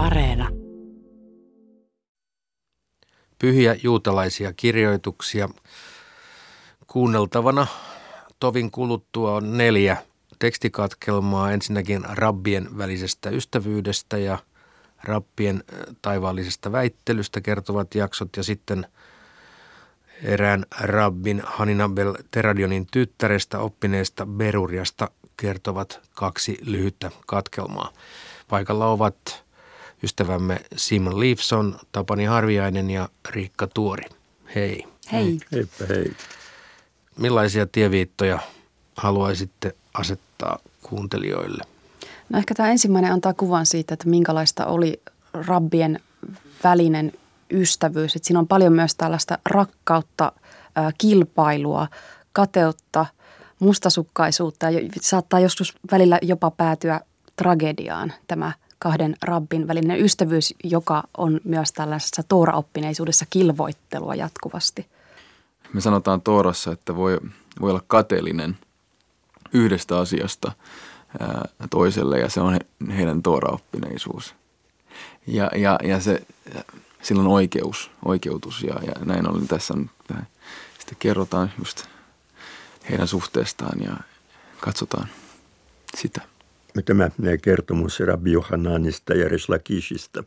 Areena. 0.00 0.48
Pyhiä 3.38 3.76
juutalaisia 3.82 4.52
kirjoituksia. 4.52 5.48
Kuunneltavana 6.86 7.66
tovin 8.40 8.70
kuluttua 8.70 9.34
on 9.34 9.58
neljä 9.58 9.96
tekstikatkelmaa. 10.38 11.52
Ensinnäkin 11.52 12.04
rabbien 12.08 12.78
välisestä 12.78 13.30
ystävyydestä 13.30 14.18
ja 14.18 14.38
rabbien 15.04 15.64
taivaallisesta 16.02 16.72
väittelystä 16.72 17.40
kertovat 17.40 17.94
jaksot 17.94 18.36
ja 18.36 18.42
sitten 18.42 18.86
erään 20.22 20.64
rabbin 20.80 21.42
Haninabel 21.44 22.14
Teradionin 22.30 22.86
tyttärestä 22.90 23.58
oppineesta 23.58 24.26
Beruriasta 24.26 25.10
kertovat 25.36 26.00
kaksi 26.14 26.58
lyhyttä 26.62 27.10
katkelmaa. 27.26 27.92
Paikalla 28.48 28.86
ovat 28.86 29.49
ystävämme 30.02 30.60
Simon 30.76 31.20
Leifson, 31.20 31.78
Tapani 31.92 32.24
Harviainen 32.24 32.90
ja 32.90 33.08
Riikka 33.28 33.66
Tuori. 33.66 34.04
Hei. 34.54 34.84
Hei. 35.12 35.38
Heipä 35.52 35.86
hei. 35.88 36.12
Millaisia 37.18 37.66
tieviittoja 37.66 38.38
haluaisitte 38.96 39.74
asettaa 39.94 40.58
kuuntelijoille? 40.82 41.64
No 42.28 42.38
ehkä 42.38 42.54
tämä 42.54 42.70
ensimmäinen 42.70 43.12
antaa 43.12 43.34
kuvan 43.34 43.66
siitä, 43.66 43.94
että 43.94 44.08
minkälaista 44.08 44.66
oli 44.66 45.00
rabbien 45.32 46.00
välinen 46.64 47.12
ystävyys. 47.50 48.16
Että 48.16 48.26
siinä 48.26 48.38
on 48.38 48.48
paljon 48.48 48.72
myös 48.72 48.94
tällaista 48.94 49.38
rakkautta, 49.44 50.32
kilpailua, 50.98 51.88
kateutta, 52.32 53.06
mustasukkaisuutta 53.58 54.70
ja 54.70 54.80
saattaa 55.00 55.40
joskus 55.40 55.74
välillä 55.92 56.18
jopa 56.22 56.50
päätyä 56.50 57.00
tragediaan 57.36 58.12
tämä 58.26 58.52
kahden 58.80 59.16
rabbin 59.22 59.68
välinen 59.68 60.00
ystävyys, 60.00 60.54
joka 60.64 61.02
on 61.16 61.40
myös 61.44 61.72
tällaisessa 61.72 62.22
Toora-oppineisuudessa 62.22 63.26
kilvoittelua 63.30 64.14
jatkuvasti. 64.14 64.86
Me 65.72 65.80
sanotaan 65.80 66.20
Toorassa, 66.20 66.72
että 66.72 66.96
voi, 66.96 67.18
voi 67.60 67.70
olla 67.70 67.82
kateellinen 67.86 68.58
yhdestä 69.52 69.98
asiasta 69.98 70.52
toiselle 71.70 72.18
ja 72.18 72.28
se 72.28 72.40
on 72.40 72.52
he, 72.52 72.58
heidän 72.96 73.22
Toora-oppineisuus. 73.22 74.34
Ja, 75.26 75.50
ja, 75.56 75.78
ja 75.82 76.00
se, 76.00 76.26
sillä 77.02 77.20
on 77.20 77.28
oikeus, 77.28 77.90
oikeutus 78.04 78.62
ja, 78.62 78.74
ja 78.86 78.92
näin 79.04 79.28
ollen 79.30 79.48
tässä 79.48 79.74
on, 79.74 79.90
sitten 80.78 80.96
kerrotaan 80.98 81.52
just 81.58 81.84
heidän 82.90 83.08
suhteestaan 83.08 83.82
ja 83.82 83.96
katsotaan 84.60 85.08
sitä. 85.96 86.29
Tämä 86.84 87.10
kertomus 87.42 88.00
Rabbi 88.00 88.32
Johannanista 88.32 89.14
ja 89.14 89.28
Reslakishista 89.28 90.24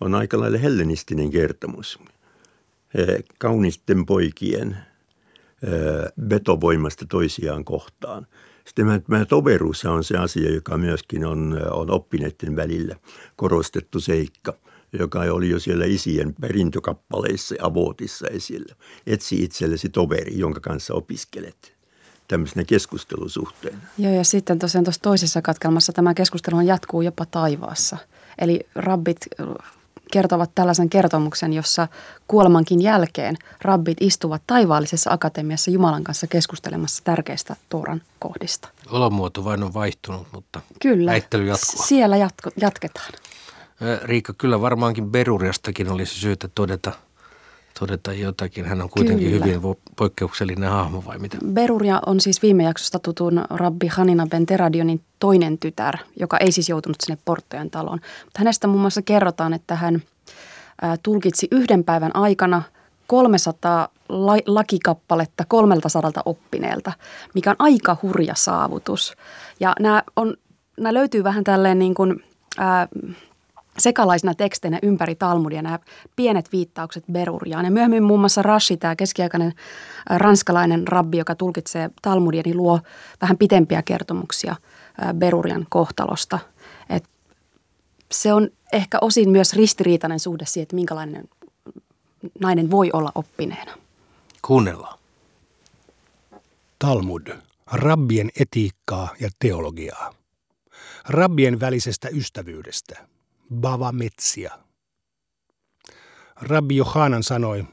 on 0.00 0.14
aika 0.14 0.40
lailla 0.40 0.58
hellenistinen 0.58 1.30
kertomus. 1.30 1.98
Kaunisten 3.38 4.06
poikien 4.06 4.76
vetovoimasta 6.30 7.06
toisiaan 7.08 7.64
kohtaan. 7.64 8.26
Sitten 8.66 9.02
tämä 9.02 9.24
toveruus 9.24 9.84
on 9.84 10.04
se 10.04 10.16
asia, 10.16 10.54
joka 10.54 10.78
myöskin 10.78 11.24
on, 11.24 11.60
on 11.70 11.90
oppineiden 11.90 12.56
välillä 12.56 12.96
korostettu 13.36 14.00
seikka, 14.00 14.54
joka 14.92 15.20
oli 15.20 15.50
jo 15.50 15.58
siellä 15.58 15.84
isien 15.84 16.34
perintökappaleissa 16.40 17.54
ja 17.54 17.66
avootissa 17.66 18.26
esillä. 18.26 18.74
Etsi 19.06 19.44
itsellesi 19.44 19.88
toveri, 19.88 20.38
jonka 20.38 20.60
kanssa 20.60 20.94
opiskelet 20.94 21.73
tämmöisenä 22.28 22.64
keskustelusuhteena. 22.64 23.78
Joo, 23.98 24.12
ja 24.12 24.24
sitten 24.24 24.58
tosiaan 24.58 24.84
tuossa 24.84 25.02
toisessa 25.02 25.42
katkelmassa 25.42 25.92
tämä 25.92 26.14
keskustelu 26.14 26.60
jatkuu 26.60 27.02
jopa 27.02 27.26
taivaassa. 27.26 27.96
Eli 28.38 28.66
rabbit 28.74 29.18
kertovat 30.12 30.50
tällaisen 30.54 30.90
kertomuksen, 30.90 31.52
jossa 31.52 31.88
kuolemankin 32.28 32.82
jälkeen 32.82 33.36
rabbit 33.62 33.98
istuvat 34.00 34.42
taivaallisessa 34.46 35.10
akatemiassa 35.10 35.70
Jumalan 35.70 36.04
kanssa 36.04 36.26
keskustelemassa 36.26 37.04
tärkeistä 37.04 37.56
Tooran 37.68 38.02
kohdista. 38.18 38.68
Olomuoto 38.90 39.44
vain 39.44 39.62
on 39.62 39.74
vaihtunut, 39.74 40.26
mutta 40.32 40.60
kyllä, 40.80 41.10
väittely 41.10 41.46
jatkuu. 41.46 41.86
siellä 41.86 42.16
jatko, 42.16 42.50
jatketaan. 42.56 43.12
Riikka, 44.02 44.32
kyllä 44.38 44.60
varmaankin 44.60 45.10
Beruriastakin 45.10 45.88
olisi 45.88 46.14
syytä 46.14 46.48
todeta– 46.54 46.92
todeta 47.78 48.12
jotakin. 48.12 48.64
Hän 48.64 48.82
on 48.82 48.90
kuitenkin 48.90 49.30
Kyllä. 49.30 49.44
hyvin 49.44 49.76
poikkeuksellinen 49.96 50.70
hahmo 50.70 51.02
vai 51.06 51.18
mitä? 51.18 51.36
Beruria 51.52 52.00
on 52.06 52.20
siis 52.20 52.42
viime 52.42 52.62
jaksosta 52.62 52.98
tutun 52.98 53.44
rabbi 53.50 53.86
Hanina 53.86 54.26
Ben 54.26 54.46
Teradionin 54.46 55.00
toinen 55.18 55.58
tytär, 55.58 55.96
joka 56.20 56.38
ei 56.38 56.52
siis 56.52 56.68
joutunut 56.68 56.96
sinne 57.00 57.18
Porttojen 57.24 57.70
taloon. 57.70 57.98
Mutta 58.24 58.38
hänestä 58.38 58.66
muun 58.66 58.80
muassa 58.80 59.02
kerrotaan, 59.02 59.52
että 59.52 59.76
hän 59.76 60.02
tulkitsi 61.02 61.48
yhden 61.50 61.84
päivän 61.84 62.16
aikana 62.16 62.62
300 63.06 63.88
la- 64.08 64.36
lakikappaletta 64.46 65.44
300 65.48 66.22
oppineelta, 66.24 66.92
mikä 67.34 67.50
on 67.50 67.56
aika 67.58 67.96
hurja 68.02 68.34
saavutus. 68.36 69.16
Ja 69.60 69.72
nämä, 69.80 70.02
on, 70.16 70.34
nämä 70.76 70.94
löytyy 70.94 71.24
vähän 71.24 71.44
tälleen 71.44 71.78
niin 71.78 71.94
kuin, 71.94 72.24
ää, 72.58 72.88
sekalaisina 73.78 74.34
teksteinä 74.34 74.78
ympäri 74.82 75.14
Talmudia 75.14 75.62
nämä 75.62 75.78
pienet 76.16 76.52
viittaukset 76.52 77.04
Beruriaan. 77.12 77.64
Ja 77.64 77.70
myöhemmin 77.70 78.02
muun 78.02 78.20
muassa 78.20 78.42
Rashi, 78.42 78.76
tämä 78.76 78.96
keskiaikainen 78.96 79.52
ranskalainen 80.10 80.88
rabbi, 80.88 81.18
joka 81.18 81.34
tulkitsee 81.34 81.90
Talmudia, 82.02 82.42
niin 82.44 82.56
luo 82.56 82.80
vähän 83.20 83.38
pitempiä 83.38 83.82
kertomuksia 83.82 84.56
Berurian 85.14 85.66
kohtalosta. 85.68 86.38
Et 86.90 87.04
se 88.12 88.32
on 88.32 88.48
ehkä 88.72 88.98
osin 89.00 89.30
myös 89.30 89.52
ristiriitainen 89.52 90.20
suhde 90.20 90.44
siihen, 90.46 90.62
että 90.62 90.76
minkälainen 90.76 91.28
nainen 92.40 92.70
voi 92.70 92.90
olla 92.92 93.12
oppineena. 93.14 93.72
Kuunnellaan. 94.42 94.98
Talmud, 96.78 97.26
rabbien 97.72 98.30
etiikkaa 98.40 99.08
ja 99.20 99.28
teologiaa. 99.38 100.14
Rabbien 101.08 101.60
välisestä 101.60 102.08
ystävyydestä– 102.08 102.94
Bava 103.54 103.92
Metsia. 103.92 104.58
Rabbi 106.36 106.76
Johanan 106.76 107.22
sanoi, 107.22 107.64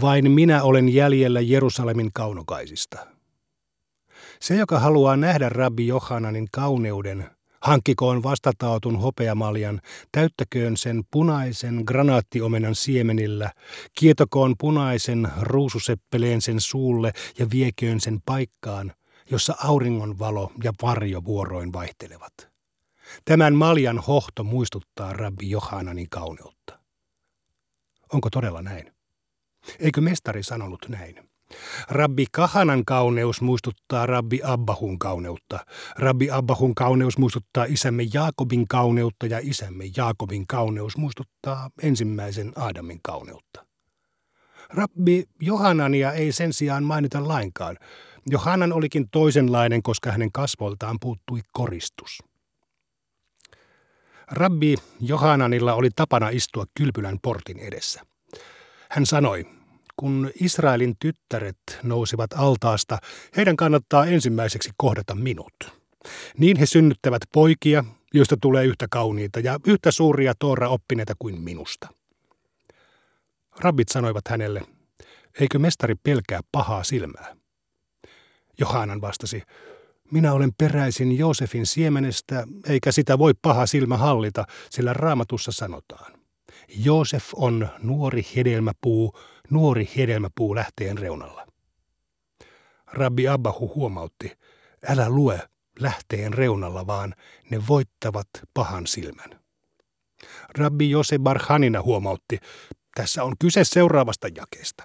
vain 0.00 0.30
minä 0.30 0.62
olen 0.62 0.88
jäljellä 0.88 1.40
Jerusalemin 1.40 2.10
kaunokaisista. 2.14 3.06
Se, 4.40 4.56
joka 4.56 4.78
haluaa 4.78 5.16
nähdä 5.16 5.48
Rabbi 5.48 5.86
Johananin 5.86 6.48
kauneuden, 6.52 7.30
hankkikoon 7.62 8.22
vastatautun 8.22 8.98
hopeamaljan, 8.98 9.80
täyttäköön 10.12 10.76
sen 10.76 11.02
punaisen 11.10 11.82
granaattiomenan 11.86 12.74
siemenillä, 12.74 13.50
kietokoon 13.98 14.54
punaisen 14.58 15.28
ruususeppeleen 15.40 16.42
sen 16.42 16.60
suulle 16.60 17.12
ja 17.38 17.46
vieköön 17.50 18.00
sen 18.00 18.18
paikkaan, 18.26 18.92
jossa 19.30 19.54
auringon 19.64 20.18
valo 20.18 20.52
ja 20.64 20.72
varjo 20.82 21.24
vuoroin 21.24 21.72
vaihtelevat. 21.72 22.55
Tämän 23.24 23.54
maljan 23.54 23.98
hohto 23.98 24.44
muistuttaa 24.44 25.12
rabbi 25.12 25.50
Johananin 25.50 26.10
kauneutta. 26.10 26.78
Onko 28.12 28.30
todella 28.30 28.62
näin? 28.62 28.92
Eikö 29.78 30.00
mestari 30.00 30.42
sanonut 30.42 30.86
näin? 30.88 31.28
Rabbi 31.88 32.26
Kahanan 32.32 32.84
kauneus 32.84 33.40
muistuttaa 33.40 34.06
Rabbi 34.06 34.40
Abbahun 34.44 34.98
kauneutta. 34.98 35.66
Rabbi 35.96 36.30
Abbahun 36.30 36.74
kauneus 36.74 37.18
muistuttaa 37.18 37.64
isämme 37.64 38.06
Jaakobin 38.14 38.68
kauneutta 38.68 39.26
ja 39.26 39.40
isämme 39.42 39.84
Jaakobin 39.96 40.46
kauneus 40.46 40.96
muistuttaa 40.96 41.70
ensimmäisen 41.82 42.52
Aadamin 42.56 43.00
kauneutta. 43.02 43.66
Rabbi 44.68 45.24
Johanania 45.40 46.12
ei 46.12 46.32
sen 46.32 46.52
sijaan 46.52 46.84
mainita 46.84 47.28
lainkaan. 47.28 47.76
Johanan 48.26 48.72
olikin 48.72 49.10
toisenlainen, 49.10 49.82
koska 49.82 50.12
hänen 50.12 50.32
kasvoltaan 50.32 50.96
puuttui 51.00 51.40
koristus. 51.52 52.18
Rabbi 54.30 54.74
Johananilla 55.00 55.74
oli 55.74 55.90
tapana 55.96 56.28
istua 56.28 56.64
kylpylän 56.74 57.18
portin 57.22 57.58
edessä. 57.58 58.00
Hän 58.90 59.06
sanoi, 59.06 59.46
kun 59.96 60.30
Israelin 60.40 60.96
tyttäret 61.00 61.56
nousivat 61.82 62.30
altaasta, 62.36 62.98
heidän 63.36 63.56
kannattaa 63.56 64.06
ensimmäiseksi 64.06 64.70
kohdata 64.76 65.14
minut. 65.14 65.54
Niin 66.38 66.56
he 66.56 66.66
synnyttävät 66.66 67.22
poikia, 67.32 67.84
joista 68.14 68.36
tulee 68.40 68.64
yhtä 68.64 68.86
kauniita 68.90 69.40
ja 69.40 69.60
yhtä 69.66 69.90
suuria 69.90 70.34
Toora-oppineita 70.38 71.14
kuin 71.18 71.40
minusta. 71.40 71.88
Rabbit 73.58 73.88
sanoivat 73.88 74.28
hänelle, 74.28 74.62
eikö 75.40 75.58
mestari 75.58 75.94
pelkää 76.02 76.40
pahaa 76.52 76.84
silmää? 76.84 77.36
Johanan 78.58 79.00
vastasi, 79.00 79.42
minä 80.10 80.32
olen 80.32 80.52
peräisin 80.58 81.18
Joosefin 81.18 81.66
siemenestä, 81.66 82.46
eikä 82.68 82.92
sitä 82.92 83.18
voi 83.18 83.34
paha 83.42 83.66
silmä 83.66 83.96
hallita, 83.96 84.44
sillä 84.70 84.92
raamatussa 84.92 85.52
sanotaan. 85.52 86.12
Joosef 86.68 87.24
on 87.34 87.68
nuori 87.82 88.22
hedelmäpuu, 88.36 89.18
nuori 89.50 89.88
hedelmäpuu 89.96 90.54
lähteen 90.54 90.98
reunalla. 90.98 91.46
Rabbi 92.86 93.28
Abbahu 93.28 93.72
huomautti, 93.74 94.32
älä 94.88 95.08
lue 95.08 95.40
lähteen 95.80 96.34
reunalla, 96.34 96.86
vaan 96.86 97.14
ne 97.50 97.62
voittavat 97.68 98.28
pahan 98.54 98.86
silmän. 98.86 99.40
Rabbi 100.58 100.90
Jose 100.90 101.18
Barhanina 101.18 101.82
huomautti, 101.82 102.38
tässä 102.96 103.24
on 103.24 103.34
kyse 103.38 103.64
seuraavasta 103.64 104.28
jakeesta. 104.36 104.84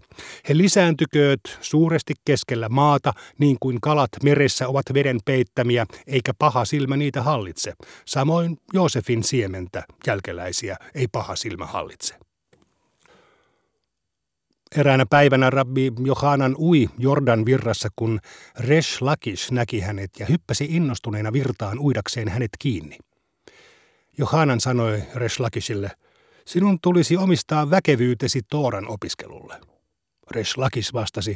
He 0.49 0.57
lisääntykööt 0.57 1.39
suuresti 1.61 2.13
keskellä 2.25 2.69
maata, 2.69 3.13
niin 3.37 3.57
kuin 3.59 3.81
kalat 3.81 4.09
meressä 4.23 4.67
ovat 4.67 4.85
veden 4.93 5.19
peittämiä, 5.25 5.85
eikä 6.07 6.33
paha 6.39 6.65
silmä 6.65 6.97
niitä 6.97 7.21
hallitse. 7.21 7.73
Samoin 8.05 8.57
Joosefin 8.73 9.23
siementä, 9.23 9.83
jälkeläisiä, 10.07 10.77
ei 10.95 11.07
paha 11.07 11.35
silmä 11.35 11.65
hallitse. 11.65 12.15
Eräänä 14.75 15.05
päivänä 15.09 15.49
rabbi 15.49 15.91
Johanan 16.05 16.55
ui 16.59 16.89
Jordan 16.97 17.45
virrassa, 17.45 17.89
kun 17.95 18.19
Resh 18.59 19.01
Lakish 19.01 19.51
näki 19.51 19.79
hänet 19.79 20.11
ja 20.19 20.25
hyppäsi 20.25 20.67
innostuneena 20.69 21.33
virtaan 21.33 21.79
uidakseen 21.79 22.29
hänet 22.29 22.51
kiinni. 22.59 22.97
Johanan 24.17 24.59
sanoi 24.59 25.03
Resh 25.15 25.39
Lakishille, 25.39 25.91
sinun 26.51 26.77
tulisi 26.81 27.17
omistaa 27.17 27.69
väkevyytesi 27.69 28.41
Tooran 28.49 28.87
opiskelulle. 28.87 29.61
Resh 30.31 30.57
Lakis 30.57 30.93
vastasi, 30.93 31.35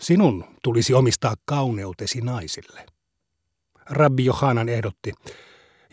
sinun 0.00 0.44
tulisi 0.62 0.94
omistaa 0.94 1.34
kauneutesi 1.44 2.20
naisille. 2.20 2.86
Rabbi 3.90 4.24
Johanan 4.24 4.68
ehdotti, 4.68 5.12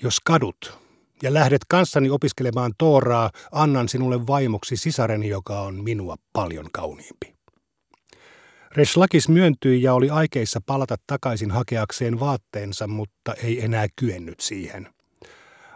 jos 0.03 0.19
kadut 0.19 0.79
ja 1.23 1.33
lähdet 1.33 1.61
kanssani 1.67 2.09
opiskelemaan 2.09 2.73
Tooraa, 2.77 3.31
annan 3.51 3.89
sinulle 3.89 4.27
vaimoksi 4.27 4.77
sisareni, 4.77 5.29
joka 5.29 5.61
on 5.61 5.83
minua 5.83 6.15
paljon 6.33 6.65
kauniimpi. 6.71 7.35
Reslakis 8.71 9.29
myöntyi 9.29 9.81
ja 9.81 9.93
oli 9.93 10.09
aikeissa 10.09 10.61
palata 10.65 10.95
takaisin 11.07 11.51
hakeakseen 11.51 12.19
vaatteensa, 12.19 12.87
mutta 12.87 13.33
ei 13.33 13.63
enää 13.63 13.87
kyennyt 13.95 14.39
siihen. 14.39 14.92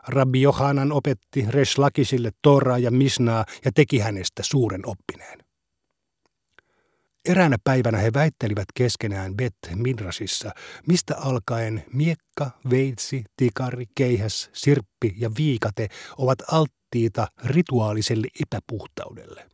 Rabbi 0.08 0.42
Johanan 0.42 0.92
opetti 0.92 1.46
Reslakisille 1.50 2.32
Toraa 2.42 2.78
ja 2.78 2.92
Misnaa 2.92 3.46
ja 3.66 3.72
teki 3.76 4.00
hänestä 4.00 4.44
suuren 4.44 4.82
oppineen. 4.86 5.40
Eräänä 7.26 7.58
päivänä 7.64 7.98
he 7.98 8.14
väittelivät 8.14 8.66
keskenään 8.76 9.36
Bet 9.36 9.56
Midrasissa, 9.76 10.52
mistä 10.88 11.16
alkaen 11.18 11.84
miekka, 11.94 12.52
veitsi, 12.70 13.24
tikari, 13.38 13.86
keihäs, 13.96 14.50
sirppi 14.54 15.16
ja 15.18 15.32
viikate 15.38 15.88
ovat 16.18 16.40
alttiita 16.52 17.28
rituaaliselle 17.44 18.28
epäpuhtaudelle. 18.42 19.50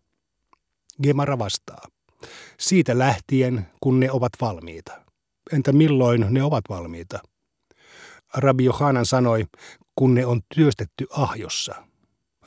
Gemara 1.04 1.40
vastaa. 1.40 1.88
Siitä 2.60 2.98
lähtien, 2.98 3.68
kun 3.82 4.00
ne 4.00 4.12
ovat 4.12 4.34
valmiita. 4.42 5.02
Entä 5.52 5.72
milloin 5.72 6.26
ne 6.30 6.44
ovat 6.44 6.64
valmiita? 6.70 7.20
Rabbi 8.34 8.64
Johanan 8.66 9.06
sanoi, 9.06 9.46
kun 9.96 10.14
ne 10.14 10.26
on 10.26 10.42
työstetty 10.56 11.06
ahjossa. 11.10 11.76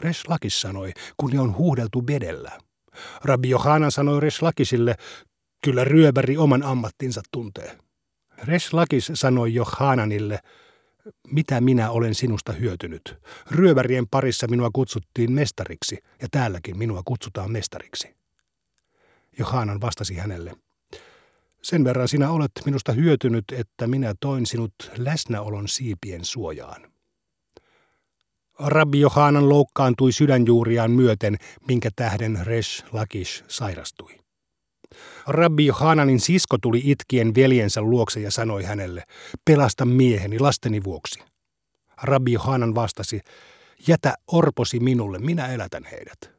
Reslakis 0.00 0.60
sanoi, 0.60 0.92
kun 1.16 1.30
ne 1.30 1.40
on 1.40 1.56
huudeltu 1.56 2.06
vedellä. 2.06 2.58
Rabbi 3.24 3.48
Johanan 3.48 3.92
sanoi 3.92 4.20
Reslakisille, 4.20 4.96
kyllä 5.64 5.84
ryöbäri 5.84 6.36
oman 6.36 6.62
ammattinsa 6.62 7.22
tuntee. 7.32 7.78
Reslakis 8.44 9.10
sanoi 9.14 9.54
Johananille, 9.54 10.38
mitä 11.30 11.60
minä 11.60 11.90
olen 11.90 12.14
sinusta 12.14 12.52
hyötynyt. 12.52 13.18
Ryöbärien 13.50 14.08
parissa 14.08 14.46
minua 14.48 14.70
kutsuttiin 14.72 15.32
mestariksi 15.32 15.98
ja 16.22 16.28
täälläkin 16.30 16.78
minua 16.78 17.02
kutsutaan 17.04 17.52
mestariksi. 17.52 18.16
Johanan 19.38 19.80
vastasi 19.80 20.14
hänelle, 20.14 20.54
sen 21.62 21.84
verran 21.84 22.08
sinä 22.08 22.30
olet 22.30 22.50
minusta 22.64 22.92
hyötynyt, 22.92 23.44
että 23.52 23.86
minä 23.86 24.14
toin 24.20 24.46
sinut 24.46 24.74
läsnäolon 24.96 25.68
siipien 25.68 26.24
suojaan. 26.24 26.95
Rabbi 28.58 29.00
Johanan 29.00 29.48
loukkaantui 29.48 30.12
sydänjuuriaan 30.12 30.90
myöten, 30.90 31.36
minkä 31.68 31.90
tähden 31.96 32.46
Resh 32.46 32.84
Lakish 32.92 33.44
sairastui. 33.48 34.18
Rabbi 35.26 35.66
Johananin 35.66 36.20
sisko 36.20 36.58
tuli 36.58 36.82
itkien 36.84 37.34
veljensä 37.34 37.82
luokse 37.82 38.20
ja 38.20 38.30
sanoi 38.30 38.64
hänelle, 38.64 39.02
pelasta 39.44 39.84
mieheni 39.84 40.38
lasteni 40.38 40.84
vuoksi. 40.84 41.20
Rabbi 42.02 42.32
Johanan 42.32 42.74
vastasi, 42.74 43.20
jätä 43.88 44.14
orposi 44.32 44.80
minulle, 44.80 45.18
minä 45.18 45.46
elätän 45.46 45.84
heidät. 45.84 46.30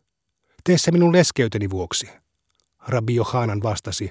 Tee 0.64 0.78
se 0.78 0.92
minun 0.92 1.14
leskeyteni 1.14 1.70
vuoksi. 1.70 2.10
Rabbi 2.88 3.16
Johanan 3.16 3.64
vastasi, 3.64 4.10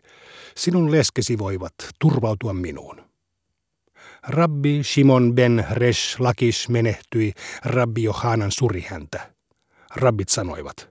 sinun 0.57 0.93
leskesi 0.93 1.39
voivat 1.39 1.75
turvautua 1.99 2.53
minuun. 2.53 3.06
Rabbi 4.29 4.83
Shimon 4.83 5.35
ben 5.35 5.67
Resh 5.71 6.21
Lakish 6.21 6.69
menehtyi, 6.69 7.33
Rabbi 7.65 8.03
Johanan 8.03 8.51
suri 8.51 8.81
häntä. 8.81 9.33
Rabbit 9.97 10.29
sanoivat, 10.29 10.89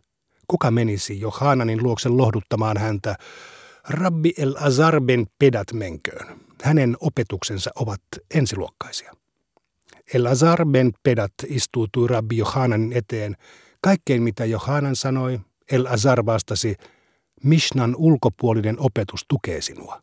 kuka 0.47 0.71
menisi 0.71 1.19
Johananin 1.19 1.83
luokse 1.83 2.09
lohduttamaan 2.09 2.77
häntä, 2.77 3.15
Rabbi 3.89 4.33
El 4.37 4.55
Azar 4.59 5.01
ben 5.01 5.25
Pedat 5.39 5.73
menköön. 5.73 6.39
Hänen 6.63 6.97
opetuksensa 6.99 7.71
ovat 7.75 8.01
ensiluokkaisia. 8.35 9.13
El 10.13 10.25
Azar 10.25 10.65
ben 10.65 10.93
Pedat 11.03 11.33
istuutui 11.47 12.07
Rabbi 12.07 12.37
Johananin 12.37 12.93
eteen. 12.93 13.35
Kaikkein 13.81 14.23
mitä 14.23 14.45
Johanan 14.45 14.95
sanoi, 14.95 15.39
El 15.71 15.85
Azar 15.85 16.25
vastasi, 16.25 16.75
Mishnan 17.43 17.95
ulkopuolinen 17.97 18.79
opetus 18.79 19.25
tukee 19.27 19.61
sinua. 19.61 20.01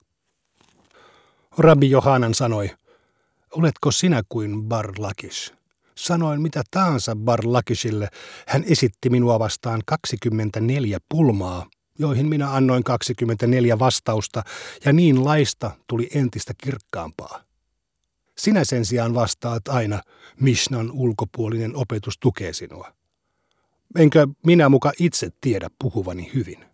Rabbi 1.58 1.90
Johanan 1.90 2.34
sanoi, 2.34 2.70
Oletko 3.52 3.90
sinä 3.90 4.22
kuin 4.28 4.62
Bar 4.64 4.92
Lakish? 4.98 5.52
Sanoin 5.94 6.42
mitä 6.42 6.62
tahansa 6.70 7.16
Bar 7.16 7.40
Lakishille. 7.44 8.08
Hän 8.46 8.64
esitti 8.66 9.10
minua 9.10 9.38
vastaan 9.38 9.82
24 9.86 10.98
pulmaa, 11.08 11.66
joihin 11.98 12.28
minä 12.28 12.54
annoin 12.54 12.84
24 12.84 13.78
vastausta, 13.78 14.42
ja 14.84 14.92
niin 14.92 15.24
laista 15.24 15.70
tuli 15.86 16.08
entistä 16.14 16.52
kirkkaampaa. 16.58 17.44
Sinä 18.38 18.64
sen 18.64 18.84
sijaan 18.84 19.14
vastaat 19.14 19.68
aina, 19.68 20.00
Mishnan 20.40 20.90
ulkopuolinen 20.90 21.76
opetus 21.76 22.18
tukee 22.18 22.52
sinua. 22.52 22.92
Enkö 23.98 24.26
minä 24.46 24.68
muka 24.68 24.92
itse 24.98 25.28
tiedä 25.40 25.68
puhuvani 25.78 26.30
hyvin? 26.34 26.64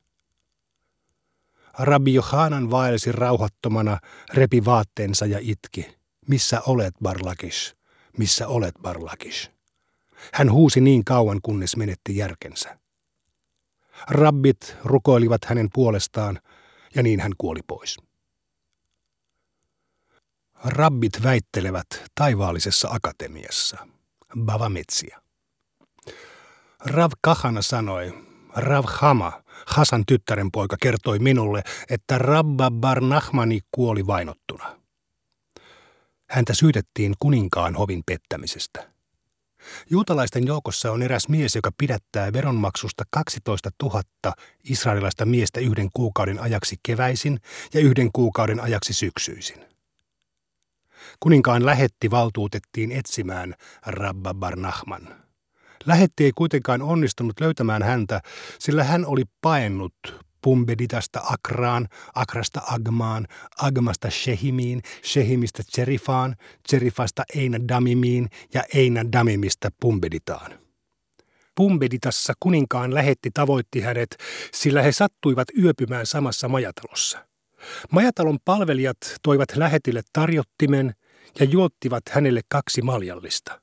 Rabbi 1.78 2.14
Johanan 2.14 2.70
vaelsi 2.70 3.12
rauhattomana, 3.12 3.98
repi 4.34 4.64
vaatteensa 4.64 5.26
ja 5.26 5.38
itki. 5.42 5.97
Missä 6.28 6.60
olet, 6.66 6.94
Barlakish? 7.02 7.74
Missä 8.18 8.48
olet, 8.48 8.74
Barlakish? 8.82 9.50
Hän 10.32 10.52
huusi 10.52 10.80
niin 10.80 11.04
kauan, 11.04 11.38
kunnes 11.42 11.76
menetti 11.76 12.16
järkensä. 12.16 12.78
Rabbit 14.10 14.76
rukoilivat 14.84 15.44
hänen 15.44 15.68
puolestaan, 15.74 16.40
ja 16.94 17.02
niin 17.02 17.20
hän 17.20 17.32
kuoli 17.38 17.60
pois. 17.66 17.96
Rabbit 20.64 21.22
väittelevät 21.22 21.86
taivaallisessa 22.14 22.88
akatemiassa. 22.90 23.88
Bavametsia. 24.44 25.22
Rav 26.80 27.10
Kahana 27.20 27.62
sanoi, 27.62 28.24
Rav 28.56 28.84
Hama, 28.86 29.42
Hasan 29.66 30.04
tyttären 30.06 30.50
poika, 30.52 30.76
kertoi 30.80 31.18
minulle, 31.18 31.62
että 31.90 32.18
Rabba 32.18 32.70
Barnahmani 32.70 33.60
kuoli 33.70 34.06
vainottuna. 34.06 34.77
Häntä 36.30 36.54
syytettiin 36.54 37.14
kuninkaan 37.18 37.74
hovin 37.74 38.02
pettämisestä. 38.06 38.90
Juutalaisten 39.90 40.46
joukossa 40.46 40.92
on 40.92 41.02
eräs 41.02 41.28
mies, 41.28 41.54
joka 41.54 41.70
pidättää 41.78 42.32
veronmaksusta 42.32 43.04
12 43.10 43.70
000 43.82 44.02
israelilaista 44.64 45.26
miestä 45.26 45.60
yhden 45.60 45.88
kuukauden 45.94 46.40
ajaksi 46.40 46.76
keväisin 46.82 47.38
ja 47.74 47.80
yhden 47.80 48.10
kuukauden 48.12 48.60
ajaksi 48.60 48.92
syksyisin. 48.92 49.64
Kuninkaan 51.20 51.66
lähetti 51.66 52.10
valtuutettiin 52.10 52.92
etsimään 52.92 53.54
Rabba 53.86 54.34
Barnahman. 54.34 55.24
Lähetti 55.86 56.24
ei 56.24 56.32
kuitenkaan 56.34 56.82
onnistunut 56.82 57.40
löytämään 57.40 57.82
häntä, 57.82 58.20
sillä 58.58 58.84
hän 58.84 59.06
oli 59.06 59.24
paennut 59.40 59.94
Pumbeditasta 60.48 61.20
Akraan, 61.24 61.88
Akrasta 62.14 62.60
Agmaan, 62.66 63.26
Agmasta 63.62 64.10
Shehimiin, 64.10 64.82
Shehimistä 65.04 65.62
Tserifaan, 65.62 66.36
Tserifasta 66.68 67.24
Eina 67.34 67.58
Damimiin 67.68 68.28
ja 68.54 68.62
Eina 68.74 69.12
Damimista 69.12 69.68
Pumbeditaan. 69.80 70.58
Pumbeditassa 71.54 72.32
kuninkaan 72.40 72.94
lähetti 72.94 73.30
tavoitti 73.34 73.80
hänet, 73.80 74.16
sillä 74.52 74.82
he 74.82 74.92
sattuivat 74.92 75.48
yöpymään 75.62 76.06
samassa 76.06 76.48
majatalossa. 76.48 77.26
Majatalon 77.92 78.38
palvelijat 78.44 78.98
toivat 79.22 79.56
lähetille 79.56 80.02
tarjottimen 80.12 80.94
ja 81.40 81.46
juottivat 81.46 82.02
hänelle 82.10 82.40
kaksi 82.48 82.82
maljallista. 82.82 83.60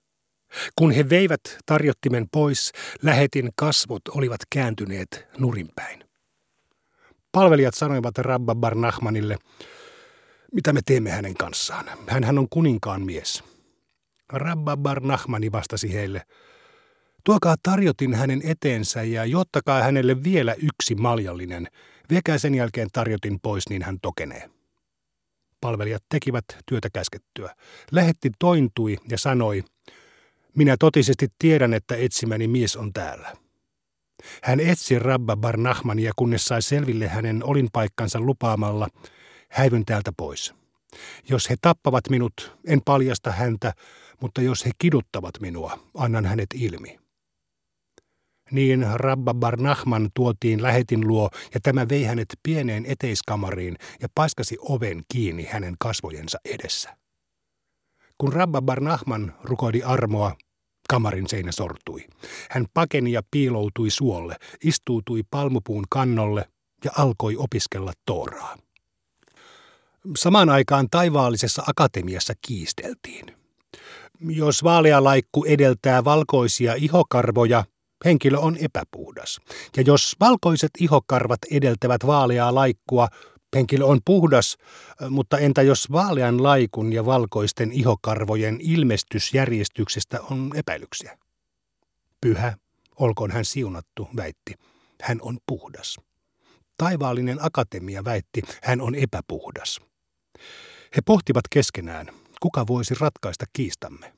Kun 0.75 0.91
he 0.91 1.09
veivät 1.09 1.41
tarjottimen 1.65 2.25
pois, 2.31 2.71
lähetin 3.01 3.49
kasvot 3.55 4.07
olivat 4.07 4.41
kääntyneet 4.49 5.27
nurinpäin. 5.37 6.04
Palvelijat 7.35 7.73
sanoivat 7.73 8.17
Rabba 8.17 8.55
Barnahmanille, 8.55 9.37
mitä 10.53 10.73
me 10.73 10.79
teemme 10.85 11.09
hänen 11.09 11.33
kanssaan. 11.33 11.85
Hän 12.07 12.39
on 12.39 12.47
kuninkaan 12.49 13.01
mies. 13.01 13.43
Rabba 14.29 14.77
Barnahmani 14.77 15.51
vastasi 15.51 15.93
heille, 15.93 16.21
Tuokaa 17.23 17.55
tarjotin 17.63 18.13
hänen 18.13 18.41
eteensä 18.43 19.03
ja 19.03 19.25
jottakaa 19.25 19.83
hänelle 19.83 20.23
vielä 20.23 20.53
yksi 20.53 20.95
maljallinen. 20.95 21.67
Viekää 22.09 22.37
sen 22.37 22.55
jälkeen 22.55 22.87
tarjotin 22.93 23.39
pois, 23.39 23.69
niin 23.69 23.81
hän 23.81 23.97
tokenee. 24.01 24.49
Palvelijat 25.61 26.03
tekivät 26.09 26.45
työtä 26.65 26.89
käskettyä. 26.93 27.55
Lähetti 27.91 28.31
tointui 28.39 28.97
ja 29.09 29.17
sanoi, 29.17 29.63
minä 30.55 30.75
totisesti 30.79 31.27
tiedän, 31.39 31.73
että 31.73 31.95
etsimäni 31.95 32.47
mies 32.47 32.75
on 32.75 32.93
täällä. 32.93 33.44
Hän 34.43 34.59
etsi 34.59 34.99
Rabba 34.99 35.35
Barnahmania, 35.37 36.11
kunnes 36.15 36.45
sai 36.45 36.61
selville 36.61 37.07
hänen 37.07 37.43
olinpaikkansa 37.43 38.19
lupaamalla, 38.19 38.87
häivyn 39.49 39.85
täältä 39.85 40.11
pois. 40.17 40.53
Jos 41.29 41.49
he 41.49 41.55
tappavat 41.61 42.09
minut, 42.09 42.57
en 42.67 42.81
paljasta 42.85 43.31
häntä, 43.31 43.73
mutta 44.21 44.41
jos 44.41 44.65
he 44.65 44.71
kiduttavat 44.77 45.33
minua, 45.39 45.79
annan 45.97 46.25
hänet 46.25 46.49
ilmi. 46.53 46.99
Niin 48.51 48.85
Rabba 48.93 49.33
Barnahman 49.33 50.09
tuotiin 50.13 50.63
lähetin 50.63 51.07
luo 51.07 51.29
ja 51.53 51.59
tämä 51.63 51.89
vei 51.89 52.03
hänet 52.03 52.27
pieneen 52.43 52.85
eteiskamariin 52.85 53.77
ja 54.01 54.07
paiskasi 54.15 54.57
oven 54.61 55.03
kiinni 55.11 55.45
hänen 55.45 55.75
kasvojensa 55.79 56.39
edessä. 56.45 56.97
Kun 58.17 58.33
Rabba 58.33 58.61
Barnahman 58.61 59.33
rukoili 59.43 59.83
armoa, 59.83 60.35
kamarin 60.89 61.29
seinä 61.29 61.51
sortui. 61.51 62.05
Hän 62.49 62.65
pakeni 62.73 63.11
ja 63.11 63.21
piiloutui 63.31 63.89
suolle, 63.89 64.35
istuutui 64.63 65.23
palmupuun 65.31 65.83
kannolle 65.89 66.49
ja 66.83 66.91
alkoi 66.97 67.35
opiskella 67.37 67.93
Tooraa. 68.05 68.57
Samaan 70.17 70.49
aikaan 70.49 70.87
taivaallisessa 70.91 71.63
akatemiassa 71.67 72.33
kiisteltiin. 72.47 73.25
Jos 74.19 74.63
vaalealaikku 74.63 75.45
edeltää 75.45 76.03
valkoisia 76.03 76.73
ihokarvoja, 76.73 77.63
henkilö 78.05 78.37
on 78.37 78.57
epäpuhdas. 78.57 79.39
Ja 79.77 79.83
jos 79.87 80.15
valkoiset 80.19 80.71
ihokarvat 80.79 81.39
edeltävät 81.51 82.05
vaaleaa 82.05 82.55
laikkua, 82.55 83.07
henkilö 83.55 83.85
on 83.85 83.99
puhdas, 84.05 84.57
mutta 85.09 85.37
entä 85.37 85.61
jos 85.61 85.91
vaalean 85.91 86.43
laikun 86.43 86.93
ja 86.93 87.05
valkoisten 87.05 87.71
ihokarvojen 87.71 88.57
ilmestysjärjestyksestä 88.61 90.21
on 90.21 90.51
epäilyksiä? 90.55 91.17
Pyhä, 92.21 92.57
olkoon 92.99 93.31
hän 93.31 93.45
siunattu, 93.45 94.09
väitti. 94.17 94.53
Hän 95.01 95.17
on 95.21 95.37
puhdas. 95.47 95.99
Taivaallinen 96.77 97.37
akatemia 97.41 98.03
väitti, 98.03 98.41
hän 98.63 98.81
on 98.81 98.95
epäpuhdas. 98.95 99.81
He 100.95 101.01
pohtivat 101.05 101.43
keskenään, 101.49 102.07
kuka 102.41 102.67
voisi 102.67 102.95
ratkaista 102.99 103.45
kiistamme. 103.53 104.14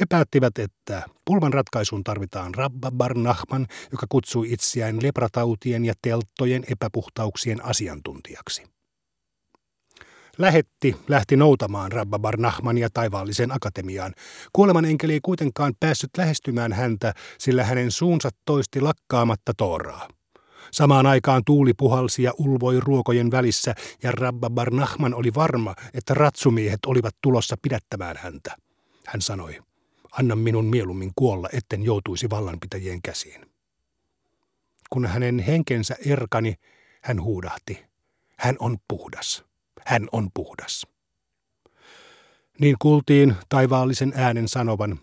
He 0.00 0.06
päättivät, 0.08 0.58
että 0.58 1.02
pulman 1.24 1.52
ratkaisuun 1.52 2.04
tarvitaan 2.04 2.54
Rabba 2.54 2.90
Barnahman, 2.90 3.66
joka 3.92 4.06
kutsui 4.08 4.52
itseään 4.52 5.02
lepratautien 5.02 5.84
ja 5.84 5.94
telttojen 6.02 6.64
epäpuhtauksien 6.70 7.64
asiantuntijaksi. 7.64 8.62
Lähetti 10.38 10.96
lähti 11.08 11.36
noutamaan 11.36 11.92
Rabba 11.92 12.18
Barnahmania 12.18 12.88
taivaalliseen 12.94 13.52
akatemiaan. 13.52 14.14
Kuoleman 14.52 14.84
enkeli 14.84 15.12
ei 15.12 15.20
kuitenkaan 15.22 15.72
päässyt 15.80 16.10
lähestymään 16.18 16.72
häntä, 16.72 17.14
sillä 17.38 17.64
hänen 17.64 17.90
suunsa 17.90 18.30
toisti 18.44 18.80
lakkaamatta 18.80 19.52
Tooraa. 19.56 20.08
Samaan 20.72 21.06
aikaan 21.06 21.42
tuuli 21.46 21.72
puhalsi 21.74 22.22
ja 22.22 22.32
ulvoi 22.38 22.80
ruokojen 22.80 23.30
välissä, 23.30 23.74
ja 24.02 24.12
Rabba 24.12 24.50
Barnahman 24.50 25.14
oli 25.14 25.34
varma, 25.34 25.74
että 25.94 26.14
ratsumiehet 26.14 26.80
olivat 26.86 27.14
tulossa 27.22 27.56
pidättämään 27.62 28.16
häntä. 28.16 28.56
Hän 29.06 29.20
sanoi, 29.22 29.62
anna 30.12 30.36
minun 30.36 30.64
mieluummin 30.64 31.12
kuolla, 31.16 31.48
etten 31.52 31.82
joutuisi 31.82 32.30
vallanpitäjien 32.30 33.02
käsiin. 33.02 33.52
Kun 34.90 35.06
hänen 35.06 35.38
henkensä 35.38 35.96
erkani, 36.06 36.54
hän 37.02 37.22
huudahti, 37.22 37.84
hän 38.36 38.56
on 38.58 38.76
puhdas, 38.88 39.44
hän 39.86 40.08
on 40.12 40.28
puhdas. 40.34 40.86
Niin 42.58 42.76
kuultiin 42.78 43.34
taivaallisen 43.48 44.12
äänen 44.16 44.48
sanovan, 44.48 45.00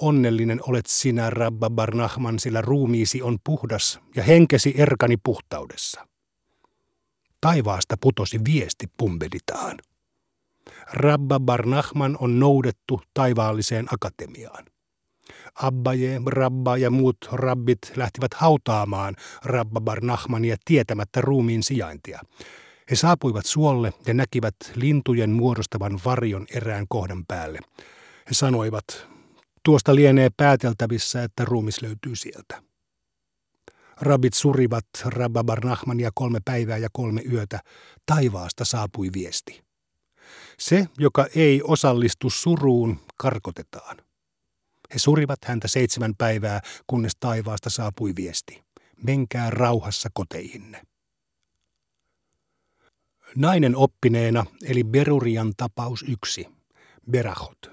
onnellinen 0.00 0.60
olet 0.68 0.86
sinä, 0.86 1.30
Rabba 1.30 1.70
Barnahman, 1.70 2.38
sillä 2.38 2.60
ruumiisi 2.60 3.22
on 3.22 3.38
puhdas 3.44 4.00
ja 4.16 4.22
henkesi 4.22 4.74
erkani 4.76 5.16
puhtaudessa. 5.16 6.06
Taivaasta 7.40 7.96
putosi 8.00 8.40
viesti 8.44 8.86
pumbeditaan. 8.96 9.78
Rabba 10.92 11.40
Barnahman 11.40 12.16
on 12.20 12.40
noudettu 12.40 13.00
taivaalliseen 13.14 13.86
akatemiaan. 13.94 14.64
Abbaje, 15.54 16.20
Rabba 16.26 16.76
ja 16.76 16.90
muut 16.90 17.16
rabbit 17.32 17.78
lähtivät 17.96 18.34
hautaamaan 18.34 19.14
Rabba 19.44 19.80
Barnahmania 19.80 20.56
tietämättä 20.64 21.20
ruumiin 21.20 21.62
sijaintia. 21.62 22.20
He 22.90 22.96
saapuivat 22.96 23.46
suolle 23.46 23.92
ja 24.06 24.14
näkivät 24.14 24.54
lintujen 24.74 25.30
muodostavan 25.30 26.00
varjon 26.04 26.46
erään 26.54 26.86
kohdan 26.88 27.24
päälle. 27.28 27.58
He 28.28 28.34
sanoivat, 28.34 28.84
tuosta 29.64 29.94
lienee 29.94 30.30
pääteltävissä, 30.36 31.22
että 31.22 31.44
ruumis 31.44 31.82
löytyy 31.82 32.16
sieltä. 32.16 32.62
Rabbit 34.00 34.34
surivat 34.34 34.86
Rabba 35.04 35.44
Barnahmania 35.44 36.10
kolme 36.14 36.38
päivää 36.44 36.78
ja 36.78 36.88
kolme 36.92 37.22
yötä. 37.32 37.60
Taivaasta 38.06 38.64
saapui 38.64 39.10
viesti. 39.12 39.71
Se, 40.62 40.86
joka 40.98 41.26
ei 41.34 41.60
osallistu 41.64 42.30
suruun, 42.30 43.00
karkotetaan. 43.16 43.96
He 44.94 44.98
surivat 44.98 45.38
häntä 45.44 45.68
seitsemän 45.68 46.14
päivää, 46.18 46.60
kunnes 46.86 47.12
taivaasta 47.20 47.70
saapui 47.70 48.12
viesti. 48.16 48.62
Menkää 49.04 49.50
rauhassa 49.50 50.08
koteihinne. 50.14 50.82
Nainen 53.36 53.76
oppineena, 53.76 54.44
eli 54.64 54.84
Berurian 54.84 55.52
tapaus 55.56 56.04
yksi, 56.08 56.46
Berahot. 57.10 57.70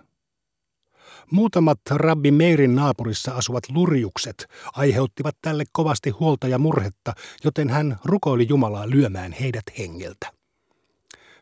Muutamat 1.32 1.80
rabbi 1.90 2.32
Meirin 2.32 2.76
naapurissa 2.76 3.32
asuvat 3.32 3.64
lurjukset 3.70 4.48
aiheuttivat 4.74 5.36
tälle 5.42 5.64
kovasti 5.72 6.10
huolta 6.10 6.48
ja 6.48 6.60
murhetta, 6.60 7.14
joten 7.44 7.70
hän 7.70 8.00
rukoili 8.06 8.46
Jumalaa 8.50 8.90
lyömään 8.90 9.32
heidät 9.32 9.66
hengeltä. 9.78 10.39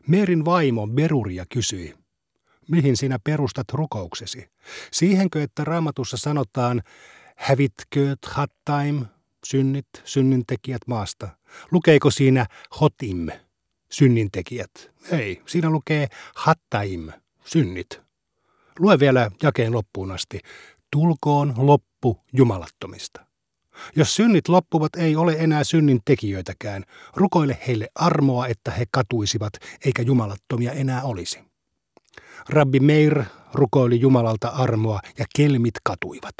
Meerin 0.08 0.44
vaimo 0.44 0.86
Beruria 0.86 1.46
kysyi, 1.48 1.94
mihin 2.68 2.96
sinä 2.96 3.18
perustat 3.24 3.66
rukouksesi? 3.72 4.50
Siihenkö, 4.92 5.42
että 5.42 5.64
raamatussa 5.64 6.16
sanotaan, 6.16 6.82
hävitkööt 7.36 8.18
hattaim, 8.26 9.06
synnit, 9.46 9.86
synnintekijät 10.04 10.82
maasta? 10.86 11.28
Lukeeko 11.70 12.10
siinä 12.10 12.46
hotim, 12.80 13.28
synnintekijät? 13.90 14.90
Ei, 15.10 15.42
siinä 15.46 15.70
lukee 15.70 16.06
hattaim, 16.34 17.12
synnit. 17.44 18.00
Lue 18.78 18.98
vielä 18.98 19.30
jakeen 19.42 19.72
loppuun 19.72 20.10
asti. 20.10 20.40
Tulkoon 20.90 21.54
loppu 21.56 22.20
jumalattomista. 22.32 23.27
Jos 23.96 24.16
synnit 24.16 24.48
loppuvat, 24.48 24.96
ei 24.96 25.16
ole 25.16 25.36
enää 25.38 25.64
synnin 25.64 26.00
tekijöitäkään. 26.04 26.84
Rukoile 27.16 27.58
heille 27.66 27.88
armoa, 27.94 28.46
että 28.46 28.70
he 28.70 28.84
katuisivat, 28.90 29.52
eikä 29.84 30.02
jumalattomia 30.02 30.72
enää 30.72 31.02
olisi. 31.02 31.38
Rabbi 32.48 32.80
Meir 32.80 33.24
rukoili 33.54 34.00
Jumalalta 34.00 34.48
armoa 34.48 35.00
ja 35.18 35.24
kelmit 35.36 35.74
katuivat. 35.84 36.34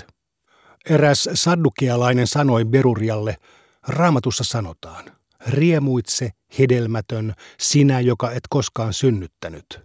Eräs 0.91 1.29
saddukialainen 1.35 2.27
sanoi 2.27 2.65
Berurialle, 2.65 3.37
raamatussa 3.89 4.45
sanotaan, 4.45 5.05
riemuitse 5.47 6.31
hedelmätön, 6.59 7.35
sinä, 7.61 8.01
joka 8.01 8.31
et 8.31 8.43
koskaan 8.51 8.93
synnyttänyt. 8.93 9.81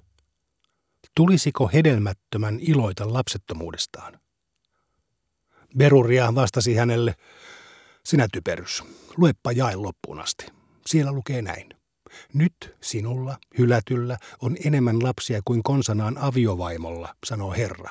Tulisiko 1.16 1.70
hedelmättömän 1.74 2.60
iloita 2.62 3.14
lapsettomuudestaan? 3.14 4.23
Beruria 5.78 6.36
vastasi 6.36 6.76
hänelle, 6.76 7.16
sinä 8.06 8.28
typerys, 8.34 8.84
luepa 9.18 9.52
jae 9.52 9.76
loppuun 9.76 10.20
asti. 10.20 10.46
Siellä 10.86 11.12
lukee 11.12 11.42
näin. 11.42 11.70
Nyt 12.34 12.76
sinulla, 12.82 13.38
hylätyllä, 13.58 14.18
on 14.42 14.58
enemmän 14.66 15.04
lapsia 15.04 15.42
kuin 15.46 15.64
konsanaan 15.64 16.18
aviovaimolla, 16.18 17.16
sanoo 17.26 17.52
Herra. 17.52 17.90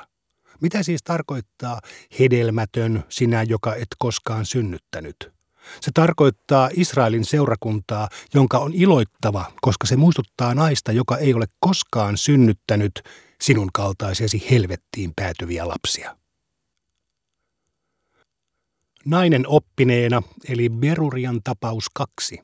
Mitä 0.61 0.83
siis 0.83 1.03
tarkoittaa 1.03 1.81
hedelmätön 2.19 3.03
sinä, 3.09 3.43
joka 3.43 3.75
et 3.75 3.87
koskaan 3.97 4.45
synnyttänyt? 4.45 5.33
Se 5.81 5.91
tarkoittaa 5.93 6.69
Israelin 6.73 7.25
seurakuntaa, 7.25 8.09
jonka 8.33 8.59
on 8.59 8.73
iloittava, 8.73 9.45
koska 9.61 9.87
se 9.87 9.95
muistuttaa 9.95 10.55
naista, 10.55 10.91
joka 10.91 11.17
ei 11.17 11.33
ole 11.33 11.45
koskaan 11.59 12.17
synnyttänyt 12.17 13.03
sinun 13.41 13.69
kaltaisesi 13.73 14.47
helvettiin 14.51 15.13
päätyviä 15.15 15.67
lapsia. 15.67 16.17
Nainen 19.05 19.47
oppineena, 19.47 20.21
eli 20.49 20.69
Berurian 20.69 21.41
tapaus 21.43 21.85
kaksi, 21.93 22.39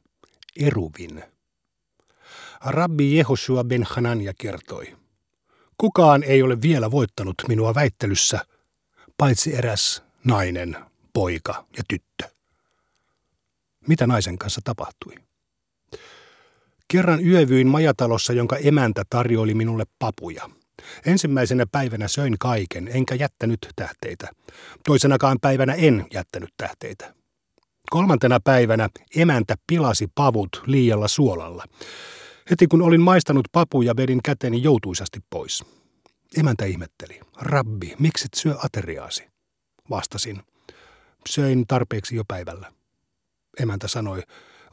Eruvin. 0.55 1.23
Rabbi 2.65 3.17
Jehoshua 3.17 3.63
ben 3.63 3.83
Hanania 3.89 4.33
kertoi, 4.37 4.97
kukaan 5.77 6.23
ei 6.23 6.41
ole 6.41 6.61
vielä 6.61 6.91
voittanut 6.91 7.35
minua 7.47 7.75
väittelyssä, 7.75 8.45
paitsi 9.17 9.55
eräs 9.55 10.03
nainen, 10.23 10.77
poika 11.13 11.65
ja 11.77 11.83
tyttö. 11.87 12.35
Mitä 13.87 14.07
naisen 14.07 14.37
kanssa 14.37 14.61
tapahtui? 14.63 15.15
Kerran 16.87 17.25
yövyin 17.25 17.67
majatalossa, 17.67 18.33
jonka 18.33 18.57
emäntä 18.57 19.03
tarjoili 19.09 19.53
minulle 19.53 19.83
papuja. 19.99 20.49
Ensimmäisenä 21.05 21.65
päivänä 21.71 22.07
söin 22.07 22.35
kaiken, 22.39 22.89
enkä 22.93 23.15
jättänyt 23.15 23.59
tähteitä. 23.75 24.29
Toisenakaan 24.85 25.37
päivänä 25.41 25.73
en 25.73 26.05
jättänyt 26.13 26.49
tähteitä. 26.57 27.13
Kolmantena 27.89 28.39
päivänä 28.43 28.89
emäntä 29.15 29.55
pilasi 29.67 30.07
pavut 30.15 30.63
liialla 30.65 31.07
suolalla. 31.07 31.65
Heti 32.49 32.67
kun 32.67 32.81
olin 32.81 33.01
maistanut 33.01 33.47
papuja, 33.51 33.97
vedin 33.97 34.19
käteni 34.23 34.63
joutuisasti 34.63 35.19
pois. 35.29 35.65
Emäntä 36.37 36.65
ihmetteli. 36.65 37.19
Rabbi, 37.41 37.95
mikset 37.99 38.33
syö 38.33 38.55
ateriaasi? 38.63 39.27
Vastasin. 39.89 40.43
Söin 41.29 41.67
tarpeeksi 41.67 42.15
jo 42.15 42.23
päivällä. 42.27 42.71
Emäntä 43.59 43.87
sanoi, 43.87 44.23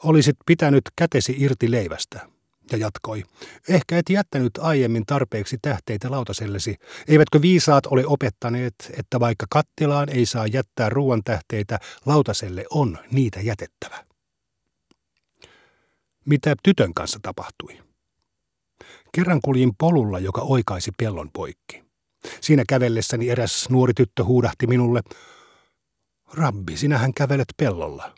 olisit 0.04 0.36
pitänyt 0.46 0.84
kätesi 0.96 1.36
irti 1.38 1.70
leivästä. 1.70 2.28
Ja 2.72 2.78
jatkoi, 2.78 3.22
ehkä 3.68 3.98
et 3.98 4.10
jättänyt 4.10 4.58
aiemmin 4.58 5.06
tarpeeksi 5.06 5.58
tähteitä 5.62 6.10
lautasellesi. 6.10 6.76
Eivätkö 7.08 7.42
viisaat 7.42 7.86
ole 7.86 8.06
opettaneet, 8.06 8.74
että 8.98 9.20
vaikka 9.20 9.46
kattilaan 9.50 10.08
ei 10.08 10.26
saa 10.26 10.46
jättää 10.46 10.88
ruoan 10.88 11.22
tähteitä, 11.24 11.78
lautaselle 12.06 12.64
on 12.70 12.98
niitä 13.10 13.40
jätettävä. 13.40 14.04
Mitä 16.24 16.56
tytön 16.62 16.94
kanssa 16.94 17.18
tapahtui? 17.22 17.78
Kerran 19.12 19.40
kuljin 19.44 19.72
polulla, 19.78 20.18
joka 20.18 20.40
oikaisi 20.40 20.92
pellon 20.98 21.30
poikki. 21.32 21.84
Siinä 22.40 22.64
kävellessäni 22.68 23.28
eräs 23.28 23.70
nuori 23.70 23.94
tyttö 23.94 24.24
huudahti 24.24 24.66
minulle, 24.66 25.02
Rabbi, 26.32 26.76
sinähän 26.76 27.14
kävelet 27.14 27.48
pellolla. 27.56 28.14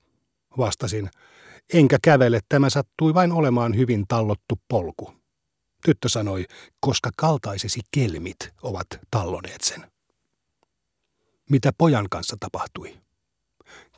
Vastasin, 0.59 1.11
enkä 1.73 1.99
kävele, 2.03 2.41
tämä 2.49 2.71
sattui 2.71 3.15
vain 3.15 3.33
olemaan 3.33 3.77
hyvin 3.77 4.05
tallottu 4.09 4.61
polku. 4.69 5.13
Tyttö 5.85 6.09
sanoi, 6.09 6.45
koska 6.81 7.11
kaltaisesi 7.17 7.81
kelmit 7.91 8.37
ovat 8.63 8.87
talloneet 9.11 9.61
sen. 9.61 9.91
Mitä 11.51 11.73
pojan 11.79 12.07
kanssa 12.11 12.37
tapahtui? 12.41 12.99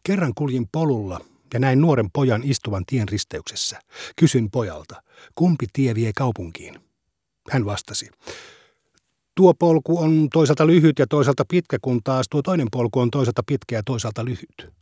Kerran 0.03 0.33
kuljin 0.35 0.69
polulla 0.73 1.21
ja 1.55 1.61
näin 1.61 1.81
nuoren 1.81 2.11
pojan 2.11 2.43
istuvan 2.45 2.87
tien 2.87 3.09
risteyksessä. 3.09 3.81
Kysyn 4.17 4.51
pojalta, 4.51 5.03
kumpi 5.35 5.67
tie 5.73 5.95
vie 5.95 6.13
kaupunkiin? 6.17 6.81
Hän 7.51 7.65
vastasi, 7.65 8.11
tuo 9.35 9.55
polku 9.55 9.99
on 9.99 10.29
toisaalta 10.33 10.67
lyhyt 10.67 10.99
ja 10.99 11.07
toisaalta 11.07 11.45
pitkä, 11.45 11.79
kun 11.83 12.01
taas 12.05 12.27
tuo 12.31 12.43
toinen 12.43 12.69
polku 12.73 13.01
on 13.01 13.11
toisaalta 13.11 13.43
pitkä 13.47 13.77
ja 13.77 13.83
toisaalta 13.83 14.25
lyhyt. 14.25 14.80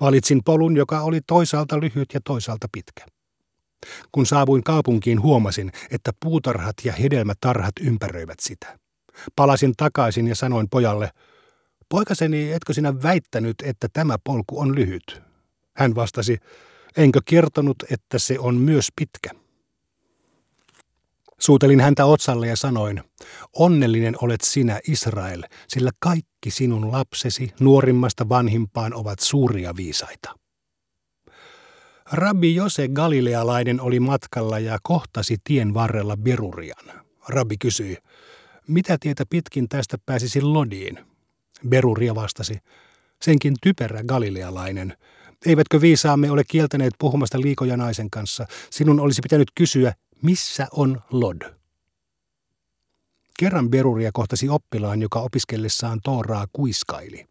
Valitsin 0.00 0.40
polun, 0.44 0.76
joka 0.76 1.00
oli 1.00 1.20
toisaalta 1.26 1.80
lyhyt 1.80 2.08
ja 2.14 2.20
toisaalta 2.24 2.66
pitkä. 2.72 3.06
Kun 4.12 4.26
saavuin 4.26 4.62
kaupunkiin, 4.62 5.22
huomasin, 5.22 5.72
että 5.90 6.12
puutarhat 6.22 6.74
ja 6.84 6.92
hedelmätarhat 6.92 7.72
ympäröivät 7.80 8.40
sitä. 8.40 8.78
Palasin 9.36 9.72
takaisin 9.76 10.26
ja 10.26 10.34
sanoin 10.34 10.68
pojalle, 10.70 11.10
poikaseni, 11.88 12.52
etkö 12.52 12.72
sinä 12.72 13.02
väittänyt, 13.02 13.56
että 13.64 13.88
tämä 13.92 14.16
polku 14.24 14.60
on 14.60 14.74
lyhyt? 14.74 15.22
Hän 15.76 15.94
vastasi, 15.94 16.38
enkö 16.96 17.20
kertonut, 17.24 17.76
että 17.90 18.18
se 18.18 18.38
on 18.38 18.54
myös 18.56 18.88
pitkä? 18.96 19.43
Suutelin 21.44 21.80
häntä 21.80 22.04
otsalle 22.04 22.46
ja 22.46 22.56
sanoin, 22.56 23.02
onnellinen 23.52 24.14
olet 24.22 24.40
sinä 24.40 24.80
Israel, 24.88 25.42
sillä 25.68 25.90
kaikki 25.98 26.50
sinun 26.50 26.92
lapsesi 26.92 27.54
nuorimmasta 27.60 28.28
vanhimpaan 28.28 28.94
ovat 28.94 29.20
suuria 29.20 29.76
viisaita. 29.76 30.34
Rabbi 32.12 32.54
Jose 32.54 32.88
Galilealainen 32.88 33.80
oli 33.80 34.00
matkalla 34.00 34.58
ja 34.58 34.78
kohtasi 34.82 35.36
tien 35.44 35.74
varrella 35.74 36.16
Berurian. 36.16 37.02
Rabbi 37.28 37.56
kysyi, 37.58 37.96
mitä 38.68 38.96
tietä 39.00 39.24
pitkin 39.30 39.68
tästä 39.68 39.98
pääsisi 40.06 40.42
Lodiin? 40.42 40.98
Beruria 41.68 42.14
vastasi, 42.14 42.58
senkin 43.22 43.54
typerä 43.62 44.02
galilealainen. 44.04 44.96
Eivätkö 45.46 45.80
viisaamme 45.80 46.30
ole 46.30 46.42
kieltäneet 46.48 46.94
puhumasta 46.98 47.40
liikoja 47.40 47.76
naisen 47.76 48.10
kanssa? 48.10 48.46
Sinun 48.70 49.00
olisi 49.00 49.20
pitänyt 49.22 49.48
kysyä, 49.54 49.92
missä 50.24 50.66
on 50.72 51.00
Lod? 51.10 51.42
Kerran 53.38 53.70
Beruria 53.70 54.10
kohtasi 54.12 54.48
oppilaan, 54.48 55.02
joka 55.02 55.20
opiskellessaan 55.20 56.00
Tooraa 56.04 56.46
kuiskaili. 56.52 57.26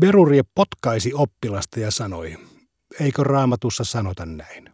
Beruria 0.00 0.42
potkaisi 0.54 1.14
oppilasta 1.14 1.80
ja 1.80 1.90
sanoi, 1.90 2.36
eikö 3.00 3.24
raamatussa 3.24 3.84
sanota 3.84 4.26
näin? 4.26 4.70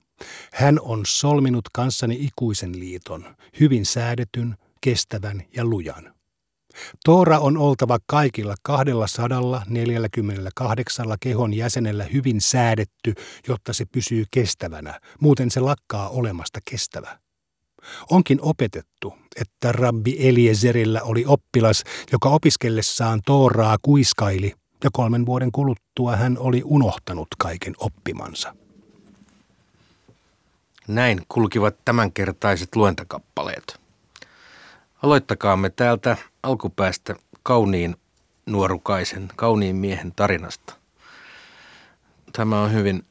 Hän 0.52 0.80
on 0.80 1.00
solminut 1.06 1.64
kanssani 1.72 2.16
ikuisen 2.20 2.80
liiton, 2.80 3.36
hyvin 3.60 3.86
säädetyn, 3.86 4.56
kestävän 4.80 5.42
ja 5.56 5.64
lujan. 5.64 6.14
Toora 7.04 7.38
on 7.38 7.56
oltava 7.56 7.98
kaikilla 8.06 8.54
248 8.62 11.06
kehon 11.20 11.54
jäsenellä 11.54 12.04
hyvin 12.04 12.40
säädetty, 12.40 13.14
jotta 13.48 13.72
se 13.72 13.84
pysyy 13.84 14.24
kestävänä, 14.30 15.00
muuten 15.20 15.50
se 15.50 15.60
lakkaa 15.60 16.08
olemasta 16.08 16.60
kestävä. 16.70 17.18
Onkin 18.10 18.38
opetettu, 18.42 19.14
että 19.40 19.72
rabbi 19.72 20.28
Eliezerillä 20.28 21.02
oli 21.02 21.24
oppilas, 21.26 21.84
joka 22.12 22.28
opiskellessaan 22.28 23.20
Tooraa 23.26 23.76
kuiskaili, 23.82 24.54
ja 24.84 24.90
kolmen 24.92 25.26
vuoden 25.26 25.52
kuluttua 25.52 26.16
hän 26.16 26.38
oli 26.38 26.62
unohtanut 26.64 27.28
kaiken 27.38 27.74
oppimansa. 27.78 28.54
Näin 30.88 31.22
kulkivat 31.28 31.76
tämänkertaiset 31.84 32.76
luentakappaleet. 32.76 33.80
Aloittakaamme 35.02 35.70
täältä 35.70 36.16
alkupäästä 36.42 37.14
kauniin 37.42 37.96
nuorukaisen, 38.46 39.28
kauniin 39.36 39.76
miehen 39.76 40.12
tarinasta. 40.16 40.74
Tämä 42.32 42.62
on 42.62 42.72
hyvin 42.72 43.04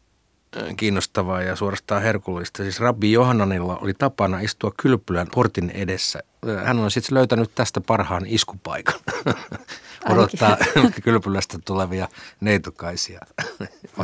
kiinnostavaa 0.77 1.41
ja 1.41 1.55
suorastaan 1.55 2.01
herkullista. 2.01 2.63
Siis 2.63 2.79
Rabbi 2.79 3.11
Johannanilla 3.11 3.77
oli 3.77 3.93
tapana 3.93 4.39
istua 4.39 4.71
kylpylän 4.81 5.27
portin 5.33 5.69
edessä. 5.69 6.19
Hän 6.63 6.79
on 6.79 6.91
sitten 6.91 7.15
löytänyt 7.15 7.51
tästä 7.55 7.81
parhaan 7.81 8.25
iskupaikan. 8.25 8.99
Odottaa 10.09 10.57
kylpylästä 11.03 11.59
tulevia 11.65 12.07
neitokaisia. 12.41 13.19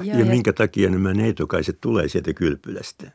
Ja, 0.04 0.16
ja 0.18 0.26
minkä 0.26 0.54
takia 0.54 0.90
nämä 0.90 1.14
neitokaiset 1.14 1.82
tulee 1.82 2.08
sieltä 2.10 2.34
kylpylästä? 2.34 3.12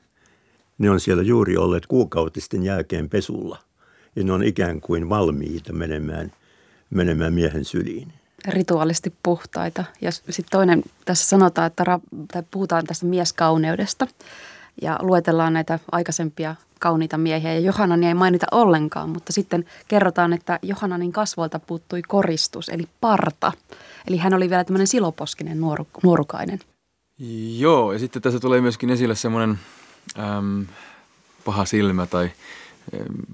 Ne 0.78 0.90
on 0.90 1.00
siellä 1.00 1.22
juuri 1.22 1.56
olleet 1.56 1.86
kuukautisten 1.86 2.62
jälkeen 2.62 3.08
pesulla– 3.08 3.58
ja 4.16 4.24
ne 4.24 4.32
on 4.32 4.42
ikään 4.42 4.80
kuin 4.80 5.08
valmiita 5.08 5.72
menemään, 5.72 6.32
menemään 6.90 7.32
miehen 7.32 7.64
syliin. 7.64 8.12
Rituaalisesti 8.48 9.12
puhtaita. 9.22 9.84
Ja 10.00 10.12
sitten 10.12 10.44
toinen, 10.50 10.82
tässä 11.04 11.28
sanotaan, 11.28 11.66
että 11.66 11.84
ra- 11.84 12.26
tai 12.32 12.42
puhutaan 12.50 12.86
tästä 12.86 13.06
mieskauneudesta 13.06 14.06
ja 14.82 14.98
luetellaan 15.02 15.52
näitä 15.52 15.78
aikaisempia 15.92 16.56
kauniita 16.78 17.18
miehiä. 17.18 17.54
Ja 17.54 17.60
Johanani 17.60 18.06
ei 18.06 18.14
mainita 18.14 18.46
ollenkaan, 18.52 19.10
mutta 19.10 19.32
sitten 19.32 19.64
kerrotaan, 19.88 20.32
että 20.32 20.58
Johananin 20.62 21.12
kasvoilta 21.12 21.58
puuttui 21.58 22.02
koristus, 22.02 22.68
eli 22.68 22.84
parta. 23.00 23.52
Eli 24.08 24.16
hän 24.16 24.34
oli 24.34 24.50
vielä 24.50 24.64
tämmöinen 24.64 24.86
siloposkinen 24.86 25.60
nuoru, 25.60 25.86
nuorukainen. 26.02 26.60
Joo, 27.58 27.92
ja 27.92 27.98
sitten 27.98 28.22
tässä 28.22 28.40
tulee 28.40 28.60
myöskin 28.60 28.90
esille 28.90 29.14
semmoinen 29.14 29.58
äm, 30.18 30.66
paha 31.44 31.64
silmä 31.64 32.06
tai 32.06 32.30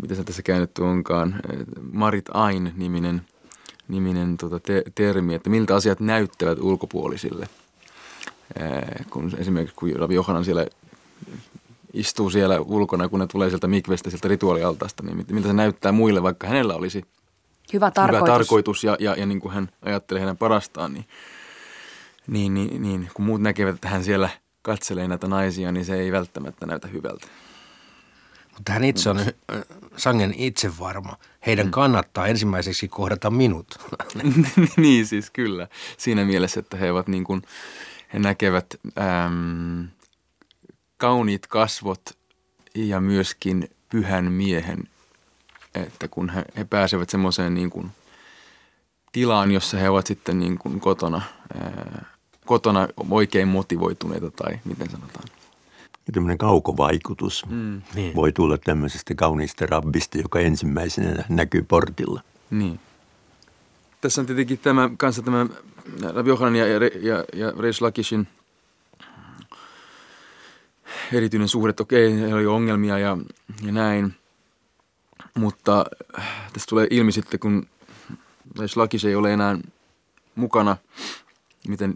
mitä 0.03 0.15
se 0.15 0.25
tässä 0.25 0.43
käännetty 0.43 0.83
onkaan, 0.83 1.41
Marit 1.93 2.25
Ain-niminen 2.35 3.23
niminen 3.89 4.37
tota, 4.37 4.61
te- 4.61 4.85
termi, 4.95 5.35
että 5.35 5.51
miltä 5.51 5.75
asiat 5.75 6.01
näyttävät 6.01 6.59
ulkopuolisille. 6.59 7.49
kun 9.11 9.33
esimerkiksi 9.39 9.77
kun 9.77 9.93
Ravi 9.97 10.15
Johanan 10.15 10.45
siellä 10.45 10.67
istuu 11.93 12.31
siellä 12.31 12.61
ulkona, 12.61 13.09
kun 13.09 13.21
ne 13.21 13.27
tulee 13.27 13.49
sieltä 13.49 13.67
mikvestä, 13.67 14.11
sieltä 14.11 14.29
rituaalialtaasta, 14.29 15.03
niin 15.03 15.27
miltä 15.31 15.49
se 15.49 15.55
näyttää 15.55 15.93
muille, 15.93 16.23
vaikka 16.23 16.47
hänellä 16.47 16.75
olisi 16.75 17.05
hyvä 17.73 17.91
tarkoitus, 17.91 18.27
hyvä 18.27 18.39
tarkoitus 18.39 18.85
ja, 18.85 18.97
ja, 19.01 19.15
ja 19.15 19.27
niin 19.27 19.41
kuin 19.41 19.55
hän 19.55 19.69
ajattelee 19.83 20.21
hänen 20.21 20.37
parastaan, 20.37 20.93
niin, 20.93 21.05
niin, 22.27 22.55
niin, 22.55 22.83
niin 22.83 23.11
kun 23.15 23.25
muut 23.25 23.41
näkevät, 23.41 23.75
että 23.75 23.89
hän 23.89 24.05
siellä 24.05 24.29
katselee 24.63 25.09
näitä 25.09 25.29
naisia, 25.29 25.73
niin 25.73 25.85
se 25.85 25.95
ei 25.95 26.13
välttämättä 26.13 26.67
näytä 26.67 26.89
hyvältä. 26.89 27.27
Mutta 28.57 28.73
hän 28.73 28.85
itse 28.85 29.11
on 29.11 29.21
sangen 29.97 30.35
itsevarma. 30.37 31.17
Heidän 31.47 31.67
mm. 31.67 31.71
kannattaa 31.71 32.27
ensimmäiseksi 32.27 32.89
kohdata 32.89 33.31
minut. 33.31 33.79
niin 34.77 35.07
siis 35.07 35.31
kyllä. 35.31 35.69
Siinä 35.99 36.25
mielessä, 36.25 36.61
että 36.61 36.77
he 36.77 36.93
ovat 36.93 37.09
niin 37.09 37.25
kuin, 37.25 37.43
he 38.13 38.19
näkevät 38.19 38.75
äm, 38.99 39.89
kauniit 40.97 41.47
kasvot 41.47 42.19
ja 42.75 43.01
myöskin 43.01 43.71
pyhän 43.89 44.33
miehen, 44.33 44.89
että 45.75 46.09
kun 46.09 46.31
he, 46.31 46.45
he 46.57 46.65
pääsevät 46.65 47.11
semmoiseen 47.11 47.55
niin 47.55 47.71
kuin 47.71 47.91
tilaan, 49.13 49.53
jossa 49.53 49.77
he 49.77 49.91
ovat 49.91 50.07
sitten 50.07 50.39
niin 50.39 50.59
kuin 50.59 50.81
kotona, 50.81 51.23
ää, 51.61 52.05
kotona 52.47 52.89
oikein 53.11 53.49
motivoituneita 53.49 54.31
tai 54.31 54.59
miten 54.65 54.91
sanotaan. 54.91 55.25
Ja 56.07 56.13
tämmöinen 56.13 56.39
kaukovaikutus 56.39 57.47
mm. 57.47 57.83
niin. 57.95 58.15
voi 58.15 58.33
tulla 58.33 58.59
tämmöisestä 58.59 59.15
kauniista 59.15 59.67
rabbista, 59.67 60.19
joka 60.19 60.41
ensimmäisenä 60.41 61.25
näkyy 61.29 61.63
portilla. 61.63 62.21
Niin. 62.51 62.81
Tässä 64.01 64.21
on 64.21 64.27
tietenkin 64.27 64.59
tämä, 64.59 64.91
kanssa 64.97 65.23
tämä 65.23 65.47
Rabbi 66.15 66.31
Johanan 66.31 66.57
ja, 66.57 66.67
ja, 66.67 66.81
ja, 67.01 67.25
ja 67.35 67.53
Reish 67.59 67.83
Lakishin 67.83 68.29
erityinen 71.13 71.49
suhde, 71.49 71.75
okei, 71.81 72.21
heillä 72.21 72.35
oli 72.35 72.47
ongelmia 72.47 72.99
ja, 72.99 73.19
ja 73.63 73.73
näin. 73.73 74.15
Mutta 75.35 75.87
tässä 76.53 76.67
tulee 76.69 76.87
ilmi 76.91 77.13
sitten, 77.13 77.41
kun 77.41 77.67
Reish 78.59 78.77
Lakis 78.77 79.05
ei 79.05 79.15
ole 79.15 79.33
enää 79.33 79.59
mukana, 80.35 80.77
miten 81.69 81.95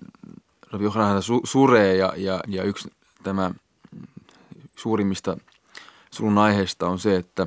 Rabbi 0.71 0.85
Johanan 0.85 1.23
su, 1.23 1.41
suree 1.45 1.97
ja, 1.97 2.13
ja, 2.17 2.41
ja 2.47 2.63
yksi 2.63 2.93
tämä 3.23 3.51
suurimmista 4.81 5.37
surun 6.11 6.39
aiheista 6.39 6.89
on 6.89 6.99
se, 6.99 7.17
että 7.17 7.47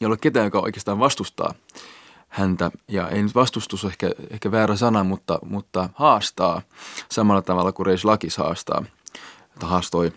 ei 0.00 0.06
ole 0.06 0.16
ketään, 0.16 0.44
joka 0.44 0.60
oikeastaan 0.60 0.98
vastustaa 0.98 1.54
häntä. 2.28 2.70
Ja 2.88 3.08
ei 3.08 3.22
nyt 3.22 3.34
vastustus 3.34 3.84
ehkä, 3.84 4.10
ehkä 4.30 4.50
väärä 4.50 4.76
sana, 4.76 5.04
mutta, 5.04 5.38
mutta 5.42 5.88
haastaa 5.94 6.62
samalla 7.10 7.42
tavalla 7.42 7.72
kuin 7.72 7.86
Reis 7.86 8.04
Lakis 8.04 8.36
haastaa. 8.36 8.84
Että 9.54 9.66
haastoi, 9.66 10.12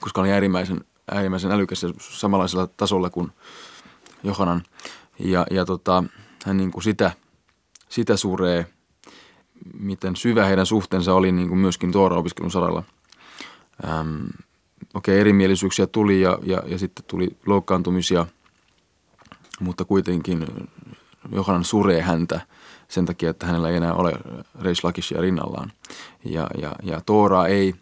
koska 0.00 0.20
oli 0.20 0.32
äärimmäisen, 0.32 0.84
äärimmäisen 1.10 1.52
älykäs 1.52 1.82
ja 1.82 1.92
samanlaisella 1.98 2.66
tasolla 2.66 3.10
kuin 3.10 3.32
Johanan. 4.22 4.62
Ja, 5.18 5.46
ja 5.50 5.64
tota, 5.64 6.04
hän 6.44 6.56
niin 6.56 6.72
kuin 6.72 6.82
sitä, 6.82 7.10
sitä 7.88 8.16
suree, 8.16 8.66
miten 9.78 10.16
syvä 10.16 10.44
heidän 10.44 10.66
suhteensa 10.66 11.14
oli 11.14 11.32
niin 11.32 11.48
kuin 11.48 11.58
myöskin 11.58 11.92
Toora-opiskelun 11.92 12.50
saralla. 12.50 12.82
Ähm, 13.84 14.26
okei, 14.94 15.14
okay, 15.14 15.20
erimielisyyksiä 15.20 15.86
tuli 15.86 16.20
ja, 16.20 16.38
ja, 16.42 16.62
ja 16.66 16.78
sitten 16.78 17.04
tuli 17.04 17.36
loukkaantumisia, 17.46 18.26
mutta 19.60 19.84
kuitenkin 19.84 20.46
Johanan 21.32 21.64
suree 21.64 22.02
häntä 22.02 22.40
sen 22.88 23.06
takia, 23.06 23.30
että 23.30 23.46
hänellä 23.46 23.68
ei 23.68 23.76
enää 23.76 23.94
ole 23.94 24.12
Reish 24.60 24.84
Lakishia 24.84 25.20
rinnallaan. 25.20 25.72
Ja, 26.24 26.46
ja, 26.58 26.72
ja 26.82 27.00
Toora 27.06 27.46
ei, 27.46 27.74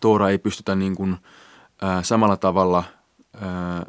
Toora 0.00 0.28
ei 0.28 0.38
pystytä 0.38 0.74
niin 0.74 0.94
kuin, 0.94 1.16
ää, 1.82 2.02
samalla 2.02 2.36
tavalla 2.36 2.84
ää, 3.40 3.86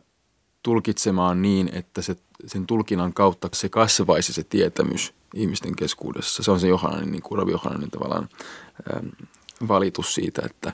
tulkitsemaan 0.64 1.42
niin, 1.42 1.70
että 1.74 2.02
se, 2.02 2.16
sen 2.46 2.68
tulkinnan 2.68 3.14
kautta 3.14 3.50
se 3.54 3.70
kasvaisi 3.70 4.34
se 4.34 4.44
tietämys 4.44 5.14
ihmisten 5.34 5.76
keskuudessa. 5.76 6.44
Se 6.44 6.52
on 6.52 6.60
se 6.60 6.68
Johananin, 6.68 7.12
niin 7.12 7.22
kuin 7.22 7.40
Ravi 7.40 7.52
Johananin 7.52 7.92
tavallaan 7.92 8.30
ää, 8.94 9.02
valitus 9.68 10.16
siitä, 10.16 10.42
että 10.46 10.74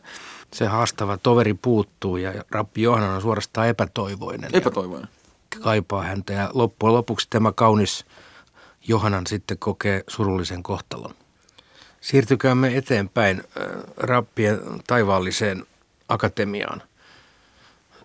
se 0.54 0.66
haastava 0.66 1.18
toveri 1.18 1.54
puuttuu 1.54 2.18
ja 2.18 2.34
Rappi 2.52 2.82
Johanan 2.82 3.16
on 3.16 3.22
suorastaan 3.22 3.68
epätoivoinen. 3.68 4.50
Epätoivoinen. 4.54 5.10
Kaipaa 5.64 6.04
häntä 6.04 6.34
ja 6.34 6.50
loppujen 6.54 6.94
lopuksi 6.94 7.28
tämä 7.30 7.52
kaunis 7.52 8.06
Johanan 8.88 9.28
sitten 9.28 9.58
kokee 9.58 10.04
surullisen 10.08 10.64
kohtalon. 10.64 11.16
Siirtykäämme 12.02 12.78
eteenpäin 12.78 13.44
Rappien 13.98 14.60
taivaalliseen 14.88 15.66
akatemiaan. 16.10 16.82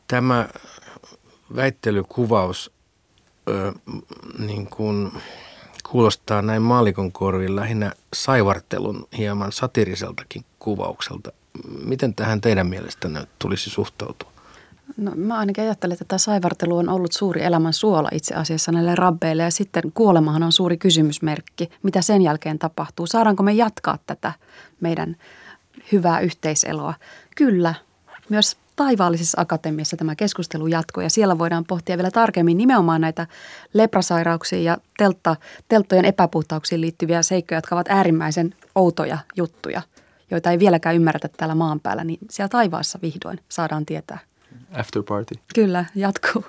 Tämä 0.09 0.49
väittelykuvaus 1.57 2.73
ö, 3.49 3.73
niin 4.39 4.67
kuin 4.67 5.13
kuulostaa 5.91 6.43
näin 6.43 6.63
maalikon 6.63 7.13
korviin 7.13 7.57
lähinnä 7.57 7.93
saivartelun 8.15 9.09
hieman 9.19 9.53
satiriseltakin 9.53 10.45
kuvaukselta. 10.59 11.33
Miten 11.85 12.15
tähän 12.15 12.41
teidän 12.41 12.67
mielestänne 12.67 13.27
tulisi 13.39 13.71
suhtautua? 13.71 14.31
No, 14.97 15.13
mä 15.15 15.39
ainakin 15.39 15.65
ajattelen, 15.65 15.93
että 15.93 16.05
tämä 16.05 16.19
saivartelu 16.19 16.77
on 16.77 16.89
ollut 16.89 17.13
suuri 17.13 17.43
elämän 17.43 17.73
suola 17.73 18.09
itse 18.13 18.35
asiassa 18.35 18.73
näille 18.73 18.95
rabbeille 18.95 19.43
ja 19.43 19.51
sitten 19.51 19.93
kuolemahan 19.95 20.43
on 20.43 20.53
suuri 20.53 20.77
kysymysmerkki. 20.77 21.71
Mitä 21.83 22.03
sen 22.03 22.23
jälkeen 22.23 22.59
tapahtuu? 22.59 23.07
Saadaanko 23.07 23.43
me 23.43 23.53
jatkaa 23.53 23.99
tätä 24.07 24.33
meidän 24.81 25.17
hyvää 25.93 26.21
yhteiseloa? 26.21 26.95
Kyllä, 27.37 27.75
myös 28.29 28.57
taivaallisessa 28.77 29.41
akatemiassa 29.41 29.97
tämä 29.97 30.17
keskustelu 30.17 30.67
jatkuu 30.67 31.03
ja 31.03 31.11
siellä 31.11 31.39
voidaan 31.39 31.65
pohtia 31.65 31.97
vielä 31.97 32.11
tarkemmin 32.11 32.57
nimenomaan 32.57 33.01
näitä 33.01 33.27
leprasairauksiin 33.73 34.65
ja 34.65 34.79
teltta, 34.99 35.37
telttojen 35.69 36.05
epäpuhtauksiin 36.05 36.81
liittyviä 36.81 37.23
seikkoja, 37.23 37.59
jotka 37.59 37.75
ovat 37.75 37.89
äärimmäisen 37.89 38.55
outoja 38.75 39.19
juttuja, 39.37 39.83
joita 40.31 40.51
ei 40.51 40.59
vieläkään 40.59 40.97
ymmärretä 40.97 41.29
täällä 41.37 41.55
maan 41.55 41.81
päällä, 41.81 42.05
niin 42.05 42.19
siellä 42.31 42.49
taivaassa 42.49 42.99
vihdoin 43.03 43.41
saadaan 43.49 43.87
tietää. 43.87 44.19
After 44.73 45.03
party. 45.03 45.35
Kyllä, 45.55 45.85
jatkuu. 45.95 46.45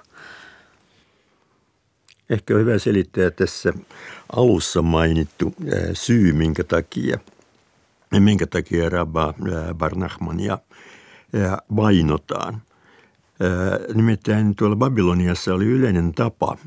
Ehkä 2.29 2.53
on 2.53 2.59
hyvä 2.59 2.79
selittää 2.79 3.31
tässä 3.31 3.73
alussa 4.35 4.81
mainittu 4.81 5.53
syy, 5.93 6.33
minkä 6.33 6.63
takia, 6.63 7.17
minkä 8.19 8.47
takia 8.47 8.89
Rabba 8.89 9.33
Barnachmania– 9.73 10.57
vainotaan. 11.75 12.61
Nimittäin 13.93 14.55
tuolla 14.55 14.75
Babyloniassa 14.75 15.53
oli 15.53 15.65
yleinen 15.65 16.13
tapa 16.13 16.57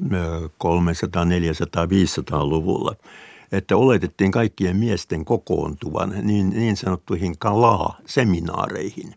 300, 0.59 1.25
400, 1.25 1.87
500-luvulla, 1.87 2.95
että 3.53 3.77
oletettiin 3.77 4.31
kaikkien 4.31 4.77
miesten 4.77 5.25
kokoontuvan 5.25 6.15
niin, 6.23 6.51
niin 6.51 6.77
sanottuihin 6.77 7.39
kalaa-seminaareihin, 7.39 9.15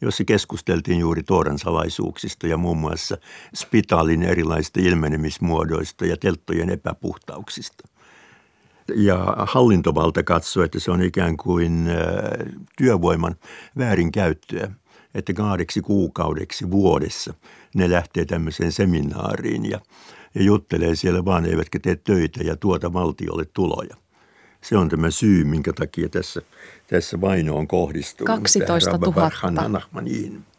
jossa 0.00 0.24
keskusteltiin 0.24 0.98
juuri 0.98 1.22
Tooran 1.22 1.58
salaisuuksista 1.58 2.46
ja 2.46 2.56
muun 2.56 2.78
muassa 2.78 3.16
spitaalin 3.54 4.22
erilaisista 4.22 4.80
ilmenemismuodoista 4.80 6.06
ja 6.06 6.16
telttojen 6.16 6.70
epäpuhtauksista 6.70 7.88
ja 8.94 9.34
hallintovalta 9.38 10.22
katsoo, 10.22 10.64
että 10.64 10.80
se 10.80 10.90
on 10.90 11.02
ikään 11.02 11.36
kuin 11.36 11.88
työvoiman 12.76 13.36
väärinkäyttöä, 13.78 14.70
että 15.14 15.32
kahdeksi 15.32 15.80
kuukaudeksi 15.80 16.70
vuodessa 16.70 17.34
ne 17.74 17.90
lähtee 17.90 18.24
tämmöiseen 18.24 18.72
seminaariin 18.72 19.70
ja, 19.70 19.80
ja 20.34 20.42
juttelee 20.42 20.94
siellä 20.94 21.24
vaan, 21.24 21.46
eivätkä 21.46 21.78
tee 21.78 21.96
töitä 21.96 22.42
ja 22.42 22.56
tuota 22.56 22.92
valtiolle 22.92 23.44
tuloja. 23.44 23.96
Se 24.60 24.76
on 24.76 24.88
tämä 24.88 25.10
syy, 25.10 25.44
minkä 25.44 25.72
takia 25.72 26.08
tässä, 26.08 26.42
tässä 26.86 27.20
vaino 27.20 27.56
on 27.56 27.68
kohdistunut. 27.68 28.26
12 28.26 28.98
000 28.98 29.80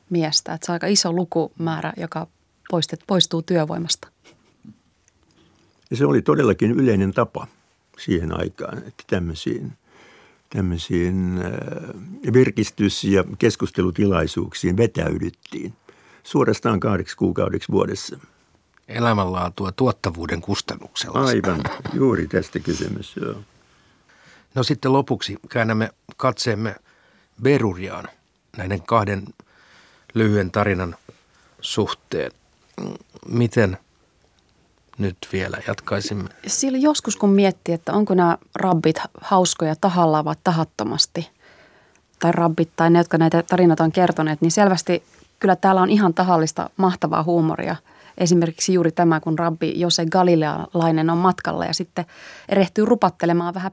miestä. 0.09 0.53
Että 0.53 0.65
se 0.65 0.71
on 0.71 0.73
aika 0.73 0.87
iso 0.87 1.13
lukumäärä, 1.13 1.93
joka 1.97 2.27
poistet, 2.69 2.99
poistuu 3.07 3.41
työvoimasta. 3.41 4.07
Ja 5.91 5.97
se 5.97 6.05
oli 6.05 6.21
todellakin 6.21 6.71
yleinen 6.71 7.13
tapa 7.13 7.47
siihen 7.97 8.39
aikaan, 8.39 8.77
että 8.77 9.03
tämmöisiin, 9.07 9.73
tämmöisiin 10.49 11.41
äh, 11.45 12.33
virkistys- 12.33 13.03
ja 13.03 13.23
keskustelutilaisuuksiin 13.39 14.77
vetäydyttiin 14.77 15.73
suorastaan 16.23 16.79
kahdeksi 16.79 17.17
kuukaudeksi 17.17 17.71
vuodessa. 17.71 18.19
Elämänlaatua 18.87 19.71
tuottavuuden 19.71 20.41
kustannuksella. 20.41 21.25
Aivan, 21.25 21.63
juuri 21.93 22.27
tästä 22.27 22.59
kysymys, 22.59 23.15
joo. 23.15 23.35
No 24.55 24.63
sitten 24.63 24.93
lopuksi 24.93 25.37
käännämme 25.49 25.89
katseemme 26.17 26.75
Beruriaan 27.41 28.07
näiden 28.57 28.81
kahden 28.81 29.23
lyhyen 30.13 30.51
tarinan 30.51 30.95
suhteen. 31.61 32.31
Miten– 33.27 33.77
nyt 34.97 35.17
vielä 35.33 35.57
jatkaisimme. 35.67 36.29
Sillä 36.47 36.77
joskus 36.77 37.15
kun 37.15 37.29
miettii, 37.29 37.75
että 37.75 37.93
onko 37.93 38.13
nämä 38.13 38.37
rabbit 38.55 38.99
hauskoja 39.21 39.75
tahallaan 39.81 40.25
vai 40.25 40.35
tahattomasti, 40.43 41.29
tai 42.19 42.31
rabbit 42.31 42.69
tai 42.75 42.89
ne, 42.89 42.99
jotka 42.99 43.17
näitä 43.17 43.43
tarinoita 43.43 43.83
on 43.83 43.91
kertoneet, 43.91 44.41
niin 44.41 44.51
selvästi 44.51 45.03
kyllä 45.39 45.55
täällä 45.55 45.81
on 45.81 45.89
ihan 45.89 46.13
tahallista 46.13 46.69
mahtavaa 46.77 47.23
huumoria. 47.23 47.75
Esimerkiksi 48.17 48.73
juuri 48.73 48.91
tämä, 48.91 49.19
kun 49.19 49.39
rabbi 49.39 49.79
Jose 49.79 50.05
Galilealainen 50.05 51.09
on 51.09 51.17
matkalla 51.17 51.65
ja 51.65 51.73
sitten 51.73 52.05
erehtyy 52.49 52.85
rupattelemaan 52.85 53.53
vähän 53.53 53.71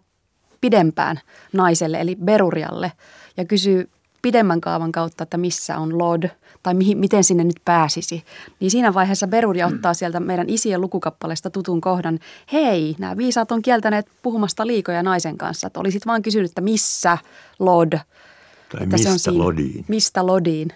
pidempään 0.60 1.20
naiselle, 1.52 2.00
eli 2.00 2.16
Berurialle, 2.24 2.92
ja 3.36 3.44
kysyy 3.44 3.90
pidemmän 4.22 4.60
kaavan 4.60 4.92
kautta, 4.92 5.22
että 5.22 5.36
missä 5.36 5.78
on 5.78 5.98
Lord 5.98 6.30
tai 6.62 6.74
mihin, 6.74 6.98
miten 6.98 7.24
sinne 7.24 7.44
nyt 7.44 7.60
pääsisi. 7.64 8.24
Niin 8.60 8.70
siinä 8.70 8.94
vaiheessa 8.94 9.26
Beruria 9.26 9.66
ottaa 9.66 9.94
sieltä 9.94 10.20
meidän 10.20 10.48
isien 10.48 10.80
lukukappaleesta 10.80 11.50
tutun 11.50 11.80
kohdan. 11.80 12.18
Hei, 12.52 12.96
nämä 12.98 13.16
viisaat 13.16 13.52
on 13.52 13.62
kieltäneet 13.62 14.08
puhumasta 14.22 14.66
liikoja 14.66 15.02
naisen 15.02 15.38
kanssa. 15.38 15.66
Että 15.66 15.80
olisit 15.80 16.06
vaan 16.06 16.22
kysynyt, 16.22 16.50
että 16.50 16.60
missä 16.60 17.18
Lord. 17.58 17.92
Tai 17.92 18.02
että 18.72 18.86
mistä 18.86 19.08
se 19.08 19.12
on 19.12 19.18
siinä, 19.18 19.38
Lodiin. 19.38 19.84
Mistä 19.88 20.26
Lodiin. 20.26 20.72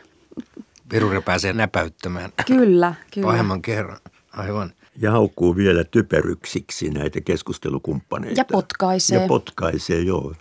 Beruria 0.89 1.21
pääsee 1.21 1.53
näpäyttämään. 1.53 2.33
Kyllä, 2.47 2.95
kyllä. 3.15 3.27
Pahemman 3.27 3.63
kerran, 3.63 3.99
aivan. 4.33 4.73
Ja 5.01 5.11
haukkuu 5.11 5.57
vielä 5.57 5.85
typeryksiksi 5.85 6.91
näitä 6.91 7.21
keskustelukumppaneita. 7.21 8.41
Ja 8.41 8.45
potkaisee. 8.45 9.23
Ja 9.23 9.29
potkaisee, 9.29 10.01
joo. 10.01 10.35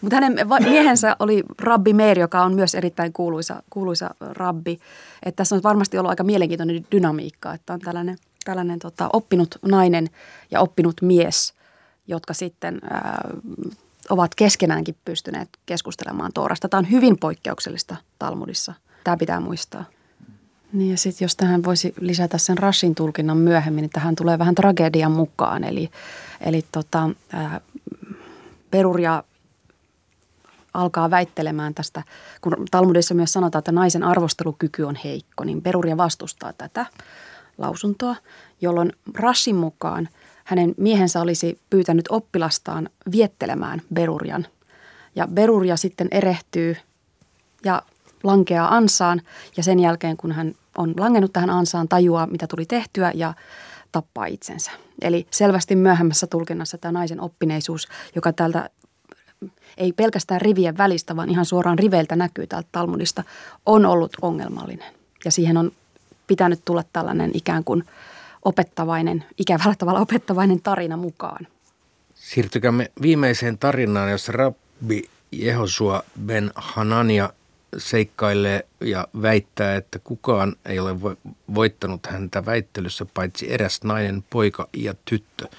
Mutta 0.00 0.16
hänen 0.16 0.36
miehensä 0.64 1.16
oli 1.18 1.42
rabbi 1.58 1.92
Meir, 1.92 2.18
joka 2.18 2.42
on 2.42 2.54
myös 2.54 2.74
erittäin 2.74 3.12
kuuluisa, 3.12 3.62
kuuluisa 3.70 4.14
rabbi. 4.20 4.78
Että 5.22 5.36
tässä 5.36 5.54
on 5.54 5.62
varmasti 5.62 5.98
ollut 5.98 6.10
aika 6.10 6.24
mielenkiintoinen 6.24 6.86
dynamiikka, 6.92 7.54
että 7.54 7.72
on 7.72 7.80
tällainen, 7.80 8.18
tällainen 8.44 8.78
tota, 8.78 9.10
oppinut 9.12 9.58
nainen 9.62 10.10
ja 10.50 10.60
oppinut 10.60 11.02
mies, 11.02 11.54
jotka 12.06 12.34
sitten 12.34 12.80
ää, 12.90 13.28
ovat 14.10 14.34
keskenäänkin 14.34 14.96
pystyneet 15.04 15.48
keskustelemaan 15.66 16.32
Toorasta. 16.34 16.68
Tämä 16.68 16.78
on 16.78 16.90
hyvin 16.90 17.18
poikkeuksellista 17.18 17.96
Talmudissa. 18.18 18.74
Tämä 19.04 19.16
pitää 19.16 19.40
muistaa. 19.40 19.84
Niin 20.72 20.90
ja 20.90 20.96
sitten 20.96 21.24
jos 21.24 21.36
tähän 21.36 21.64
voisi 21.64 21.94
lisätä 22.00 22.38
sen 22.38 22.58
Rashin 22.58 22.94
tulkinnan 22.94 23.36
myöhemmin, 23.36 23.82
niin 23.82 23.90
tähän 23.90 24.16
tulee 24.16 24.38
vähän 24.38 24.54
tragedian 24.54 25.12
mukaan. 25.12 25.64
Eli, 25.64 25.90
eli 26.40 26.64
tota, 26.72 27.10
ää, 27.32 27.60
Peruria 28.70 29.24
alkaa 30.74 31.10
väittelemään 31.10 31.74
tästä, 31.74 32.02
kun 32.40 32.56
Talmudissa 32.70 33.14
myös 33.14 33.32
sanotaan, 33.32 33.60
että 33.60 33.72
naisen 33.72 34.02
arvostelukyky 34.02 34.82
on 34.82 34.96
heikko, 35.04 35.44
niin 35.44 35.62
Peruria 35.62 35.96
vastustaa 35.96 36.52
tätä 36.52 36.86
lausuntoa, 37.58 38.16
jolloin 38.60 38.92
Rashin 39.14 39.56
mukaan 39.56 40.08
hänen 40.44 40.74
miehensä 40.76 41.20
olisi 41.20 41.60
pyytänyt 41.70 42.04
oppilastaan 42.08 42.88
viettelemään 43.12 43.82
Berurian. 43.94 44.46
Ja 45.14 45.28
Beruria 45.28 45.76
sitten 45.76 46.08
erehtyy 46.10 46.76
ja 47.64 47.82
lankeaa 48.24 48.76
ansaan 48.76 49.22
ja 49.56 49.62
sen 49.62 49.80
jälkeen 49.80 50.16
kun 50.16 50.32
hän 50.32 50.54
on 50.76 50.94
langennut 50.98 51.32
tähän 51.32 51.50
ansaan, 51.50 51.88
tajuaa 51.88 52.26
mitä 52.26 52.46
tuli 52.46 52.66
tehtyä 52.66 53.12
ja 53.14 53.34
tappaa 53.92 54.26
itsensä. 54.26 54.70
Eli 55.02 55.26
selvästi 55.30 55.76
myöhemmässä 55.76 56.26
tulkinnassa 56.26 56.78
tämä 56.78 56.92
naisen 56.92 57.20
oppineisuus, 57.20 57.88
joka 58.14 58.32
täältä 58.32 58.70
ei 59.76 59.92
pelkästään 59.92 60.40
rivien 60.40 60.78
välistä, 60.78 61.16
vaan 61.16 61.30
ihan 61.30 61.44
suoraan 61.44 61.78
riveiltä 61.78 62.16
näkyy 62.16 62.46
täältä 62.46 62.68
Talmudista, 62.72 63.24
on 63.66 63.86
ollut 63.86 64.16
ongelmallinen. 64.22 64.94
Ja 65.24 65.30
siihen 65.30 65.56
on 65.56 65.72
pitänyt 66.26 66.60
tulla 66.64 66.84
tällainen 66.92 67.30
ikään 67.34 67.64
kuin 67.64 67.84
opettavainen, 68.44 69.24
ikävällä 69.38 69.74
tavalla 69.78 70.00
opettavainen 70.00 70.60
tarina 70.62 70.96
mukaan. 70.96 71.46
Siirtykäämme 72.14 72.90
viimeiseen 73.02 73.58
tarinaan, 73.58 74.10
jossa 74.10 74.32
rabbi 74.32 75.02
Jehosua 75.32 76.02
ben 76.26 76.50
Hanania 76.54 77.32
seikkailee 77.78 78.66
ja 78.80 79.08
väittää, 79.22 79.76
että 79.76 79.98
kukaan 79.98 80.56
ei 80.64 80.78
ole 80.78 80.96
voittanut 81.54 82.06
häntä 82.06 82.46
väittelyssä 82.46 83.06
paitsi 83.14 83.52
eräs 83.52 83.80
nainen, 83.84 84.24
poika 84.30 84.68
ja 84.72 84.94
tyttö– 85.04 85.48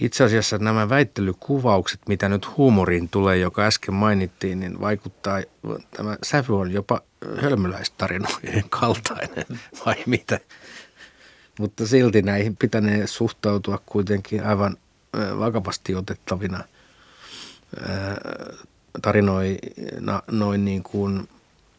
itse 0.00 0.24
asiassa 0.24 0.58
nämä 0.58 0.88
väittelykuvaukset, 0.88 2.00
mitä 2.08 2.28
nyt 2.28 2.56
huumoriin 2.56 3.08
tulee, 3.08 3.36
joka 3.38 3.62
äsken 3.62 3.94
mainittiin, 3.94 4.60
niin 4.60 4.80
vaikuttaa, 4.80 5.42
tämä 5.96 6.16
sävy 6.22 6.58
on 6.60 6.72
jopa 6.72 7.00
hölmöläistarinoiden 7.42 8.64
kaltainen, 8.80 9.46
vai 9.86 9.96
mitä? 10.06 10.40
Mutta 11.58 11.86
silti 11.86 12.22
näihin 12.22 12.56
pitänee 12.56 13.06
suhtautua 13.06 13.82
kuitenkin 13.86 14.46
aivan 14.46 14.76
vakavasti 15.38 15.94
otettavina 15.94 16.64
tarinoina 19.02 20.22
noin 20.30 20.64
niin 20.64 20.82
kuin 20.82 21.28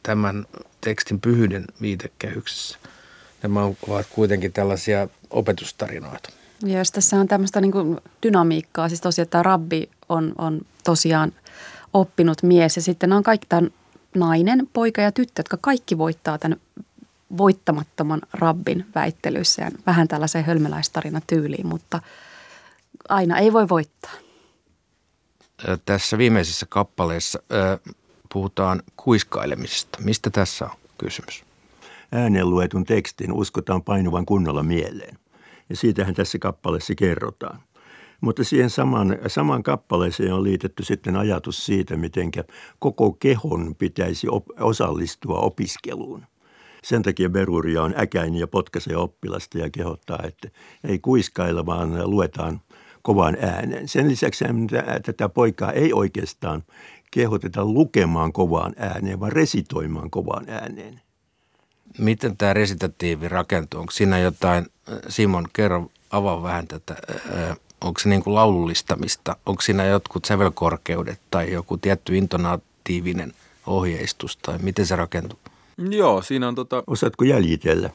tämän 0.04 0.46
tekstin 0.82 1.22
pyhyyden 1.22 1.66
viitekehyksessä. 1.82 2.78
Nämä 3.44 3.64
ovat 3.64 4.08
kuitenkin 4.10 4.54
tällaisia 4.54 5.08
opetustarinoita. 5.30 6.39
Ja 6.66 6.78
jos 6.78 6.92
tässä 6.92 7.20
on 7.20 7.28
tämmöistä 7.28 7.62
niin 7.62 7.72
kuin 7.72 7.98
dynamiikkaa, 8.24 8.90
siis 8.90 9.02
tosiaan 9.02 9.24
että 9.24 9.44
rabbi 9.44 9.90
on, 10.10 10.34
on 10.38 10.62
tosiaan 10.84 11.34
oppinut 11.94 12.44
mies 12.44 12.76
ja 12.76 12.82
sitten 12.82 13.14
on 13.14 13.24
kaikki 13.24 13.48
tämän 13.50 13.72
nainen, 14.16 14.70
poika 14.74 15.02
ja 15.02 15.12
tyttö, 15.12 15.40
jotka 15.40 15.58
kaikki 15.62 15.98
voittaa 15.98 16.38
tämän 16.38 16.60
voittamattoman 17.38 18.22
rabbin 18.34 18.86
väittelyissä 18.96 19.62
ja 19.62 19.72
vähän 19.86 20.08
tällaiseen 20.08 20.46
hölmöläistarina 20.46 21.22
tyyliin, 21.28 21.68
mutta 21.68 22.02
aina 23.10 23.38
ei 23.38 23.54
voi 23.54 23.70
voittaa. 23.70 24.12
Tässä 25.86 26.18
viimeisessä 26.18 26.66
kappaleessa 26.70 27.40
puhutaan 28.34 28.84
kuiskailemisesta. 28.98 29.98
Mistä 30.02 30.30
tässä 30.30 30.66
on 30.66 30.72
kysymys? 30.98 31.44
Ääneen 32.12 32.50
luetun 32.50 32.86
tekstin 32.86 33.34
uskotaan 33.34 33.84
painuvan 33.84 34.26
kunnolla 34.26 34.64
mieleen. 34.64 35.20
Ja 35.70 35.76
siitähän 35.76 36.14
tässä 36.16 36.40
kappaleessa 36.40 36.96
kerrotaan. 36.96 37.60
Mutta 38.22 38.44
siihen 38.44 38.70
saman, 38.70 39.18
saman 39.28 39.64
kappaleeseen 39.64 40.34
on 40.34 40.44
liitetty 40.44 40.84
sitten 40.84 41.16
ajatus 41.16 41.66
siitä, 41.66 41.98
miten 41.98 42.32
koko 42.80 43.12
kehon 43.12 43.76
pitäisi 43.76 44.28
op, 44.30 44.46
osallistua 44.60 45.40
opiskeluun. 45.40 46.26
Sen 46.84 47.04
takia 47.04 47.30
Beruria 47.30 47.84
on 47.84 47.94
äkäinen 47.98 48.40
ja 48.40 48.48
potkaisee 48.48 48.98
oppilasta 48.98 49.58
ja 49.58 49.70
kehottaa, 49.70 50.20
että 50.24 50.50
ei 50.84 51.00
kuiskailla, 51.00 51.66
vaan 51.66 52.10
luetaan 52.10 52.62
kovan 53.02 53.38
äänen. 53.42 53.88
Sen 53.88 54.10
lisäksi 54.10 54.46
tätä 55.06 55.30
poikaa 55.30 55.72
ei 55.72 55.94
oikeastaan 55.94 56.64
kehoteta 57.12 57.66
lukemaan 57.66 58.34
kovaan 58.34 58.74
ääneen, 58.78 59.20
vaan 59.20 59.32
resitoimaan 59.32 60.10
kovaan 60.10 60.50
ääneen. 60.50 61.02
Miten 61.98 62.38
tämä 62.38 62.54
resitatiivi 62.54 63.30
rakentuu? 63.30 63.80
Onko 63.80 63.92
siinä 63.92 64.20
jotain, 64.20 64.66
Simon, 65.10 65.48
kerro, 65.54 65.92
avaa 66.12 66.44
vähän 66.44 66.68
tätä, 66.68 66.96
onko 67.82 68.00
se 68.00 68.10
niin 68.10 68.24
kuin 68.24 68.36
laulullistamista? 68.36 69.36
Onko 69.46 69.62
siinä 69.62 69.86
jotkut 69.86 70.26
sävelkorkeudet 70.26 71.20
tai 71.32 71.52
joku 71.52 71.78
tietty 71.78 72.18
intonatiivinen 72.18 73.34
ohjeistus 73.68 74.38
tai 74.38 74.58
miten 74.58 74.86
se 74.86 74.96
rakentuu? 74.96 75.40
Joo, 75.90 76.22
siinä 76.22 76.48
on 76.48 76.56
tota... 76.56 76.84
Osaatko 76.88 77.24
jäljitellä 77.24 77.90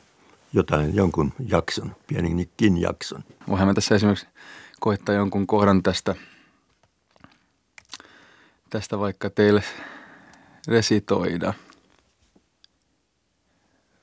jotain, 0.53 0.95
jonkun 0.95 1.33
jakson, 1.49 1.97
pienikin 2.07 2.81
jakson? 2.81 3.25
Voihan 3.49 3.69
mä 3.69 3.75
tässä 3.75 3.95
esimerkiksi 3.95 4.27
koittaa 4.81 5.15
jonkun 5.15 5.47
kohdan 5.47 5.83
tästä, 5.83 6.15
tästä 8.71 8.99
vaikka 8.99 9.31
teille 9.31 9.63
resitoida– 10.69 11.55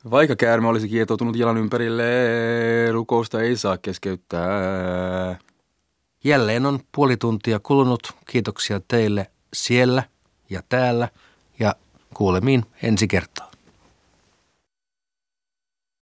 vaikka 0.10 0.36
käärme 0.36 0.68
olisi 0.68 0.90
kietoutunut 0.90 1.36
jalan 1.36 1.58
ympärille, 1.58 2.04
rukousta 2.92 3.42
ei 3.42 3.58
saa 3.58 3.78
keskeyttää. 3.78 5.40
Jälleen 6.24 6.66
on 6.66 6.80
puoli 6.92 7.18
tuntia 7.18 7.60
kulunut. 7.60 8.14
Kiitoksia 8.26 8.82
teille 8.88 9.28
siellä 9.54 10.04
ja 10.50 10.62
täällä 10.70 11.10
ja 11.60 11.76
kuulemiin 12.14 12.66
ensi 12.84 13.08
kertaa. 13.08 13.51